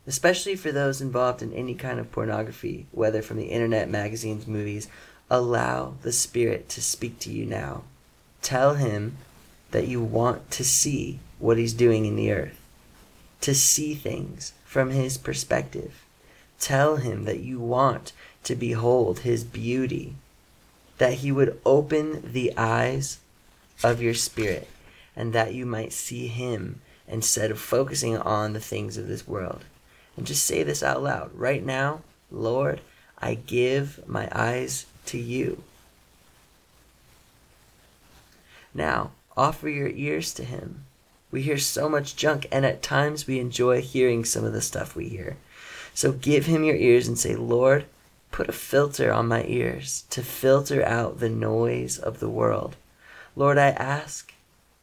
Especially 0.05 0.55
for 0.55 0.71
those 0.71 1.01
involved 1.01 1.41
in 1.41 1.51
any 1.53 1.75
kind 1.75 1.99
of 1.99 2.11
pornography, 2.11 2.87
whether 2.91 3.21
from 3.21 3.37
the 3.37 3.47
internet, 3.47 3.89
magazines, 3.89 4.47
movies, 4.47 4.87
Allow 5.29 5.95
the 6.03 6.13
Spirit 6.13 6.69
to 6.69 6.81
speak 6.81 7.19
to 7.19 7.31
you 7.31 7.45
now. 7.45 7.83
Tell 8.41 8.75
Him 8.75 9.17
that 9.71 9.87
you 9.87 10.01
want 10.01 10.49
to 10.51 10.63
see 10.63 11.19
what 11.39 11.57
He's 11.57 11.73
doing 11.73 12.05
in 12.05 12.15
the 12.15 12.31
earth, 12.31 12.59
to 13.41 13.53
see 13.53 13.93
things 13.93 14.53
from 14.65 14.91
His 14.91 15.17
perspective. 15.17 16.03
Tell 16.59 16.95
Him 16.95 17.25
that 17.25 17.41
you 17.41 17.59
want 17.59 18.13
to 18.43 18.55
behold 18.55 19.19
His 19.19 19.43
beauty, 19.43 20.15
that 20.97 21.15
He 21.15 21.31
would 21.31 21.59
open 21.65 22.31
the 22.31 22.53
eyes 22.57 23.19
of 23.83 24.01
your 24.01 24.13
spirit, 24.13 24.67
and 25.15 25.33
that 25.33 25.53
you 25.53 25.65
might 25.65 25.91
see 25.91 26.27
Him 26.27 26.81
instead 27.07 27.51
of 27.51 27.59
focusing 27.59 28.17
on 28.17 28.53
the 28.53 28.59
things 28.59 28.97
of 28.97 29.07
this 29.07 29.27
world. 29.27 29.65
And 30.15 30.25
just 30.25 30.45
say 30.45 30.63
this 30.63 30.81
out 30.81 31.03
loud. 31.03 31.31
Right 31.33 31.63
now, 31.65 32.01
Lord, 32.31 32.81
I 33.19 33.35
give 33.35 34.07
my 34.07 34.29
eyes 34.31 34.85
to 35.07 35.17
you. 35.17 35.63
Now, 38.73 39.11
offer 39.35 39.69
your 39.69 39.89
ears 39.89 40.33
to 40.35 40.43
Him. 40.43 40.85
We 41.31 41.41
hear 41.41 41.57
so 41.57 41.89
much 41.89 42.15
junk, 42.15 42.47
and 42.51 42.65
at 42.65 42.81
times 42.81 43.27
we 43.27 43.39
enjoy 43.39 43.81
hearing 43.81 44.23
some 44.23 44.45
of 44.45 44.53
the 44.53 44.61
stuff 44.61 44.95
we 44.95 45.09
hear. 45.09 45.37
So 45.93 46.11
give 46.11 46.45
Him 46.45 46.63
your 46.63 46.75
ears 46.75 47.07
and 47.07 47.17
say, 47.17 47.35
Lord, 47.35 47.85
put 48.31 48.49
a 48.49 48.53
filter 48.53 49.11
on 49.11 49.27
my 49.27 49.43
ears 49.45 50.05
to 50.11 50.21
filter 50.21 50.83
out 50.83 51.19
the 51.19 51.29
noise 51.29 51.97
of 51.97 52.19
the 52.19 52.29
world. 52.29 52.75
Lord, 53.35 53.57
I 53.57 53.69
ask 53.69 54.33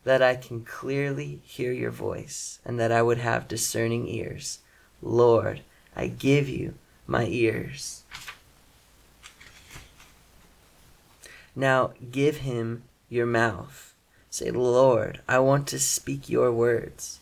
that 0.04 0.22
I 0.22 0.36
can 0.36 0.64
clearly 0.64 1.40
hear 1.44 1.72
your 1.72 1.90
voice 1.90 2.58
and 2.64 2.78
that 2.78 2.92
I 2.92 3.02
would 3.02 3.18
have 3.18 3.48
discerning 3.48 4.06
ears. 4.08 4.58
Lord, 5.02 5.60
I 5.96 6.08
give 6.08 6.48
you 6.48 6.74
my 7.06 7.26
ears. 7.26 8.03
Now 11.56 11.92
give 12.10 12.38
him 12.38 12.84
your 13.08 13.26
mouth. 13.26 13.94
Say, 14.30 14.50
Lord, 14.50 15.20
I 15.28 15.38
want 15.38 15.68
to 15.68 15.78
speak 15.78 16.28
your 16.28 16.50
words. 16.52 17.20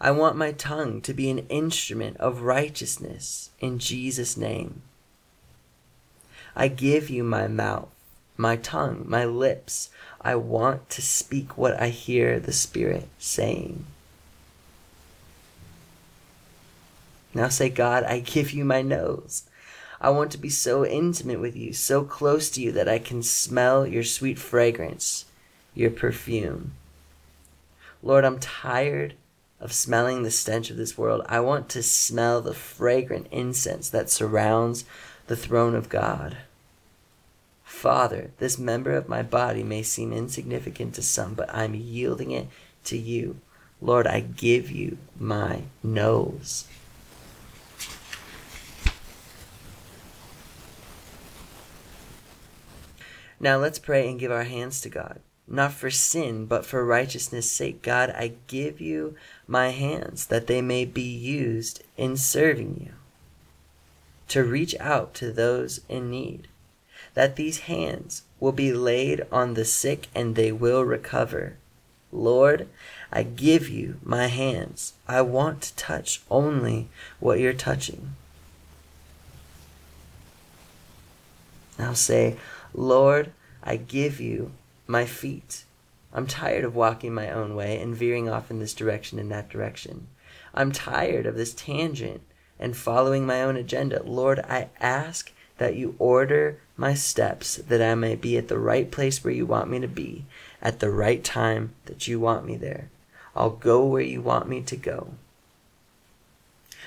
I 0.00 0.10
want 0.10 0.36
my 0.36 0.52
tongue 0.52 1.00
to 1.02 1.14
be 1.14 1.30
an 1.30 1.46
instrument 1.48 2.16
of 2.16 2.42
righteousness 2.42 3.50
in 3.60 3.78
Jesus' 3.78 4.36
name. 4.36 4.82
I 6.56 6.68
give 6.68 7.10
you 7.10 7.22
my 7.22 7.46
mouth, 7.46 7.90
my 8.36 8.56
tongue, 8.56 9.04
my 9.06 9.24
lips. 9.24 9.90
I 10.20 10.34
want 10.34 10.90
to 10.90 11.02
speak 11.02 11.56
what 11.56 11.80
I 11.80 11.88
hear 11.88 12.40
the 12.40 12.52
Spirit 12.52 13.08
saying. 13.18 13.84
Now 17.32 17.48
say, 17.48 17.68
God, 17.68 18.02
I 18.04 18.20
give 18.20 18.50
you 18.50 18.64
my 18.64 18.82
nose. 18.82 19.44
I 20.00 20.10
want 20.10 20.32
to 20.32 20.38
be 20.38 20.48
so 20.48 20.84
intimate 20.86 21.40
with 21.40 21.56
you, 21.56 21.72
so 21.72 22.04
close 22.04 22.48
to 22.50 22.62
you 22.62 22.72
that 22.72 22.88
I 22.88 22.98
can 22.98 23.22
smell 23.22 23.86
your 23.86 24.04
sweet 24.04 24.38
fragrance, 24.38 25.26
your 25.74 25.90
perfume. 25.90 26.72
Lord, 28.02 28.24
I'm 28.24 28.38
tired 28.38 29.14
of 29.60 29.74
smelling 29.74 30.22
the 30.22 30.30
stench 30.30 30.70
of 30.70 30.78
this 30.78 30.96
world. 30.96 31.22
I 31.28 31.40
want 31.40 31.68
to 31.70 31.82
smell 31.82 32.40
the 32.40 32.54
fragrant 32.54 33.26
incense 33.30 33.90
that 33.90 34.08
surrounds 34.08 34.86
the 35.26 35.36
throne 35.36 35.74
of 35.74 35.90
God. 35.90 36.38
Father, 37.62 38.30
this 38.38 38.58
member 38.58 38.92
of 38.92 39.08
my 39.08 39.22
body 39.22 39.62
may 39.62 39.82
seem 39.82 40.12
insignificant 40.12 40.94
to 40.94 41.02
some, 41.02 41.34
but 41.34 41.54
I'm 41.54 41.74
yielding 41.74 42.30
it 42.30 42.48
to 42.84 42.96
you. 42.96 43.36
Lord, 43.82 44.06
I 44.06 44.20
give 44.20 44.70
you 44.70 44.98
my 45.18 45.62
nose. 45.82 46.64
Now 53.40 53.56
let's 53.56 53.78
pray 53.78 54.08
and 54.08 54.20
give 54.20 54.30
our 54.30 54.44
hands 54.44 54.82
to 54.82 54.90
God. 54.90 55.20
Not 55.48 55.72
for 55.72 55.90
sin, 55.90 56.46
but 56.46 56.64
for 56.64 56.84
righteousness' 56.84 57.50
sake. 57.50 57.82
God, 57.82 58.10
I 58.10 58.34
give 58.46 58.80
you 58.80 59.16
my 59.48 59.70
hands 59.70 60.26
that 60.26 60.46
they 60.46 60.62
may 60.62 60.84
be 60.84 61.02
used 61.02 61.82
in 61.96 62.16
serving 62.16 62.82
you, 62.86 62.92
to 64.28 64.44
reach 64.44 64.76
out 64.78 65.14
to 65.14 65.32
those 65.32 65.80
in 65.88 66.10
need. 66.10 66.46
That 67.14 67.34
these 67.34 67.60
hands 67.60 68.22
will 68.38 68.52
be 68.52 68.72
laid 68.72 69.22
on 69.32 69.54
the 69.54 69.64
sick 69.64 70.06
and 70.14 70.36
they 70.36 70.52
will 70.52 70.84
recover. 70.84 71.56
Lord, 72.12 72.68
I 73.10 73.22
give 73.24 73.68
you 73.68 73.98
my 74.04 74.26
hands. 74.26 74.92
I 75.08 75.22
want 75.22 75.62
to 75.62 75.76
touch 75.76 76.22
only 76.30 76.88
what 77.18 77.40
you're 77.40 77.52
touching. 77.52 78.14
Now 81.78 81.94
say, 81.94 82.36
Lord, 82.74 83.32
I 83.62 83.76
give 83.76 84.20
you 84.20 84.52
my 84.86 85.04
feet. 85.04 85.64
I'm 86.12 86.26
tired 86.26 86.64
of 86.64 86.74
walking 86.74 87.14
my 87.14 87.30
own 87.30 87.54
way 87.54 87.80
and 87.80 87.96
veering 87.96 88.28
off 88.28 88.50
in 88.50 88.58
this 88.58 88.74
direction 88.74 89.18
and 89.18 89.30
that 89.30 89.48
direction. 89.48 90.08
I'm 90.54 90.72
tired 90.72 91.26
of 91.26 91.36
this 91.36 91.54
tangent 91.54 92.22
and 92.58 92.76
following 92.76 93.24
my 93.24 93.42
own 93.42 93.56
agenda. 93.56 94.02
Lord, 94.02 94.40
I 94.40 94.68
ask 94.80 95.32
that 95.58 95.76
you 95.76 95.94
order 95.98 96.58
my 96.76 96.94
steps 96.94 97.56
that 97.56 97.82
I 97.82 97.94
may 97.94 98.16
be 98.16 98.36
at 98.38 98.48
the 98.48 98.58
right 98.58 98.90
place 98.90 99.22
where 99.22 99.34
you 99.34 99.46
want 99.46 99.70
me 99.70 99.78
to 99.80 99.88
be 99.88 100.24
at 100.62 100.80
the 100.80 100.90
right 100.90 101.22
time 101.22 101.74
that 101.86 102.08
you 102.08 102.18
want 102.18 102.46
me 102.46 102.56
there. 102.56 102.88
I'll 103.36 103.50
go 103.50 103.84
where 103.84 104.02
you 104.02 104.20
want 104.20 104.48
me 104.48 104.62
to 104.62 104.76
go. 104.76 105.12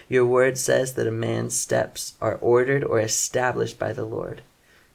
Your 0.10 0.26
word 0.26 0.58
says 0.58 0.96
that 0.96 1.08
a 1.08 1.12
man's 1.12 1.56
steps 1.56 2.14
are 2.20 2.36
ordered 2.42 2.84
or 2.84 3.00
established 3.00 3.80
by 3.80 3.94
the 3.94 4.06
Lord. 4.06 4.42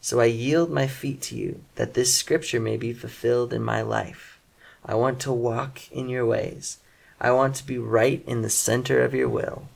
So 0.00 0.20
I 0.20 0.26
yield 0.26 0.70
my 0.70 0.86
feet 0.86 1.20
to 1.22 1.36
you, 1.36 1.62
that 1.74 1.94
this 1.94 2.14
scripture 2.14 2.60
may 2.60 2.76
be 2.76 2.92
fulfilled 2.92 3.52
in 3.52 3.62
my 3.62 3.82
life. 3.82 4.38
I 4.84 4.94
want 4.94 5.20
to 5.20 5.32
walk 5.32 5.90
in 5.90 6.08
your 6.08 6.24
ways. 6.24 6.78
I 7.20 7.32
want 7.32 7.56
to 7.56 7.66
be 7.66 7.78
right 7.78 8.22
in 8.26 8.42
the 8.42 8.50
center 8.50 9.02
of 9.02 9.12
your 9.12 9.28
will. 9.28 9.68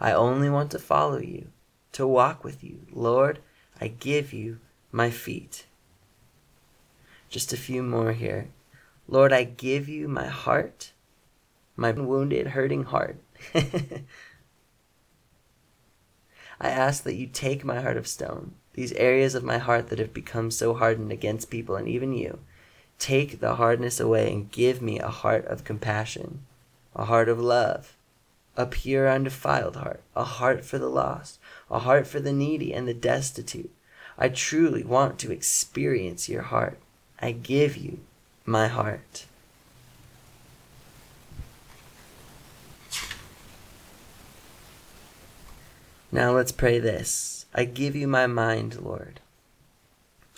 I 0.00 0.12
only 0.12 0.50
want 0.50 0.70
to 0.72 0.78
follow 0.78 1.18
you, 1.18 1.46
to 1.92 2.06
walk 2.06 2.44
with 2.44 2.62
you. 2.62 2.80
Lord, 2.92 3.38
I 3.80 3.88
give 3.88 4.32
you 4.32 4.58
my 4.90 5.10
feet. 5.10 5.64
Just 7.30 7.52
a 7.52 7.56
few 7.56 7.82
more 7.82 8.12
here. 8.12 8.48
Lord, 9.08 9.32
I 9.32 9.44
give 9.44 9.88
you 9.88 10.08
my 10.08 10.26
heart, 10.26 10.92
my 11.76 11.92
wounded, 11.92 12.48
hurting 12.48 12.84
heart. 12.84 13.16
I 16.62 16.68
ask 16.68 17.02
that 17.02 17.16
you 17.16 17.26
take 17.26 17.64
my 17.64 17.80
heart 17.80 17.96
of 17.96 18.06
stone, 18.06 18.52
these 18.74 18.92
areas 18.92 19.34
of 19.34 19.42
my 19.42 19.58
heart 19.58 19.88
that 19.88 19.98
have 19.98 20.14
become 20.14 20.52
so 20.52 20.74
hardened 20.74 21.10
against 21.10 21.50
people 21.50 21.74
and 21.74 21.88
even 21.88 22.12
you. 22.12 22.38
Take 23.00 23.40
the 23.40 23.56
hardness 23.56 23.98
away 23.98 24.32
and 24.32 24.48
give 24.48 24.80
me 24.80 25.00
a 25.00 25.08
heart 25.08 25.44
of 25.46 25.64
compassion, 25.64 26.46
a 26.94 27.06
heart 27.06 27.28
of 27.28 27.40
love, 27.40 27.96
a 28.56 28.64
pure, 28.64 29.10
undefiled 29.10 29.74
heart, 29.74 30.02
a 30.14 30.22
heart 30.22 30.64
for 30.64 30.78
the 30.78 30.88
lost, 30.88 31.40
a 31.68 31.80
heart 31.80 32.06
for 32.06 32.20
the 32.20 32.32
needy 32.32 32.72
and 32.72 32.86
the 32.86 32.94
destitute. 32.94 33.74
I 34.16 34.28
truly 34.28 34.84
want 34.84 35.18
to 35.18 35.32
experience 35.32 36.28
your 36.28 36.42
heart. 36.42 36.78
I 37.18 37.32
give 37.32 37.76
you 37.76 37.98
my 38.46 38.68
heart. 38.68 39.26
Now 46.14 46.32
let's 46.32 46.52
pray 46.52 46.78
this. 46.78 47.46
I 47.54 47.64
give 47.64 47.96
you 47.96 48.06
my 48.06 48.26
mind, 48.26 48.82
Lord. 48.82 49.20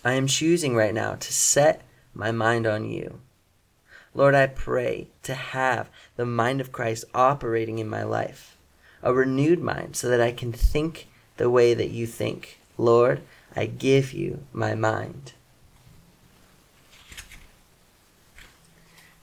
I 0.05 0.13
am 0.13 0.29
choosing 0.29 0.77
right 0.77 0.95
now 0.95 1.17
to 1.17 1.33
set 1.33 1.83
my 2.15 2.31
mind 2.31 2.65
on 2.65 2.89
you. 2.89 3.19
Lord, 4.15 4.37
I 4.37 4.47
pray 4.47 5.09
to 5.25 5.35
have 5.35 5.91
the 6.15 6.25
mind 6.25 6.61
of 6.61 6.71
Christ 6.71 7.07
operating 7.13 7.81
in 7.81 7.89
my 7.89 8.05
life, 8.05 8.57
a 9.03 9.13
renewed 9.13 9.61
mind 9.61 9.97
so 9.97 10.09
that 10.09 10.21
I 10.21 10.31
can 10.31 10.53
think 10.53 11.09
the 11.39 11.51
way 11.51 11.75
that 11.75 11.91
you 11.91 12.07
think. 12.07 12.61
Lord, 12.79 13.23
I 13.57 13.67
give 13.67 14.13
you 14.13 14.45
my 14.53 14.77
mind. 14.77 15.33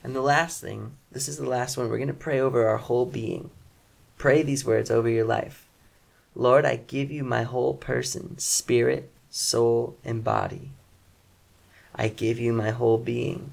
And 0.04 0.14
the 0.14 0.20
last 0.20 0.60
thing, 0.60 0.92
this 1.10 1.28
is 1.28 1.38
the 1.38 1.48
last 1.48 1.78
one, 1.78 1.88
we're 1.88 1.96
going 1.96 2.08
to 2.08 2.14
pray 2.14 2.38
over 2.38 2.68
our 2.68 2.76
whole 2.76 3.06
being. 3.06 3.50
Pray 4.18 4.42
these 4.42 4.66
words 4.66 4.90
over 4.90 5.08
your 5.08 5.24
life. 5.24 5.66
Lord, 6.34 6.64
I 6.64 6.76
give 6.76 7.10
you 7.10 7.24
my 7.24 7.42
whole 7.42 7.74
person, 7.74 8.38
spirit, 8.38 9.10
soul, 9.28 9.96
and 10.04 10.24
body. 10.24 10.70
I 11.94 12.08
give 12.08 12.38
you 12.38 12.52
my 12.52 12.70
whole 12.70 12.98
being. 12.98 13.52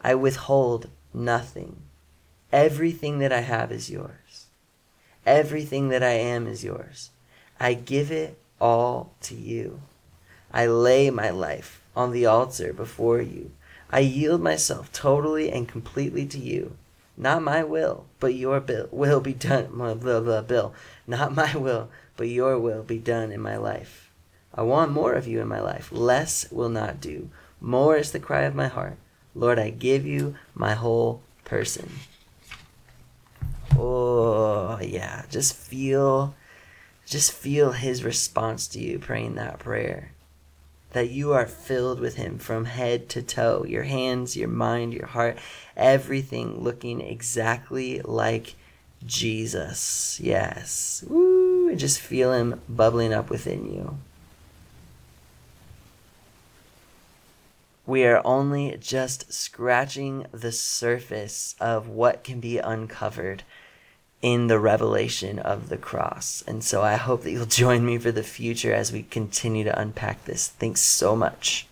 I 0.00 0.14
withhold 0.14 0.88
nothing. 1.12 1.82
Everything 2.52 3.18
that 3.18 3.32
I 3.32 3.40
have 3.40 3.72
is 3.72 3.90
yours. 3.90 4.46
Everything 5.26 5.88
that 5.88 6.02
I 6.02 6.12
am 6.12 6.46
is 6.46 6.64
yours. 6.64 7.10
I 7.58 7.74
give 7.74 8.10
it 8.10 8.38
all 8.60 9.12
to 9.22 9.34
you. 9.34 9.80
I 10.52 10.66
lay 10.66 11.10
my 11.10 11.30
life 11.30 11.82
on 11.94 12.12
the 12.12 12.26
altar 12.26 12.72
before 12.72 13.20
you. 13.20 13.50
I 13.90 14.00
yield 14.00 14.40
myself 14.40 14.92
totally 14.92 15.50
and 15.50 15.68
completely 15.68 16.26
to 16.26 16.38
you. 16.38 16.76
Not 17.20 17.42
my 17.42 17.62
will, 17.62 18.06
but 18.18 18.34
your 18.34 18.64
will 18.90 19.20
be 19.20 19.34
done. 19.34 19.66
Blah, 19.74 19.92
blah, 19.92 20.20
blah, 20.20 20.40
bill. 20.40 20.72
Not 21.06 21.34
my 21.34 21.54
will, 21.54 21.90
but 22.16 22.28
your 22.28 22.58
will 22.58 22.82
be 22.82 22.96
done 22.96 23.30
in 23.30 23.42
my 23.42 23.58
life. 23.58 24.10
I 24.54 24.62
want 24.62 24.92
more 24.92 25.12
of 25.12 25.28
you 25.28 25.42
in 25.42 25.46
my 25.46 25.60
life. 25.60 25.92
Less 25.92 26.50
will 26.50 26.70
not 26.70 26.98
do. 26.98 27.28
More 27.60 27.98
is 27.98 28.12
the 28.12 28.20
cry 28.20 28.44
of 28.44 28.54
my 28.54 28.68
heart. 28.68 28.96
Lord, 29.34 29.58
I 29.58 29.68
give 29.68 30.06
you 30.06 30.34
my 30.54 30.72
whole 30.72 31.20
person. 31.44 31.90
Oh, 33.76 34.78
yeah. 34.80 35.26
Just 35.28 35.54
feel 35.54 36.34
just 37.04 37.32
feel 37.32 37.72
his 37.72 38.02
response 38.02 38.66
to 38.68 38.80
you 38.80 38.98
praying 38.98 39.34
that 39.34 39.58
prayer. 39.58 40.12
That 40.92 41.10
you 41.10 41.32
are 41.32 41.46
filled 41.46 42.00
with 42.00 42.16
him 42.16 42.38
from 42.38 42.64
head 42.64 43.08
to 43.10 43.22
toe, 43.22 43.64
your 43.64 43.84
hands, 43.84 44.36
your 44.36 44.48
mind, 44.48 44.92
your 44.92 45.06
heart, 45.06 45.38
everything 45.76 46.60
looking 46.60 47.00
exactly 47.00 48.00
like 48.02 48.54
Jesus. 49.06 50.18
Yes. 50.20 51.04
Woo, 51.08 51.74
just 51.76 52.00
feel 52.00 52.32
him 52.32 52.60
bubbling 52.68 53.12
up 53.12 53.30
within 53.30 53.72
you. 53.72 53.98
we 57.90 58.04
are 58.04 58.22
only 58.24 58.76
just 58.78 59.32
scratching 59.32 60.24
the 60.30 60.52
surface 60.52 61.56
of 61.58 61.88
what 61.88 62.22
can 62.22 62.38
be 62.38 62.56
uncovered 62.56 63.42
in 64.22 64.48
the 64.48 64.58
revelation 64.58 65.38
of 65.38 65.68
the 65.68 65.78
cross. 65.78 66.44
And 66.46 66.62
so 66.62 66.82
I 66.82 66.96
hope 66.96 67.22
that 67.22 67.30
you'll 67.30 67.46
join 67.64 67.84
me 67.84 67.98
for 67.98 68.12
the 68.12 68.22
future 68.22 68.74
as 68.74 68.92
we 68.92 69.02
continue 69.02 69.64
to 69.64 69.80
unpack 69.80 70.24
this. 70.24 70.48
Thanks 70.48 70.80
so 70.80 71.16
much. 71.16 71.66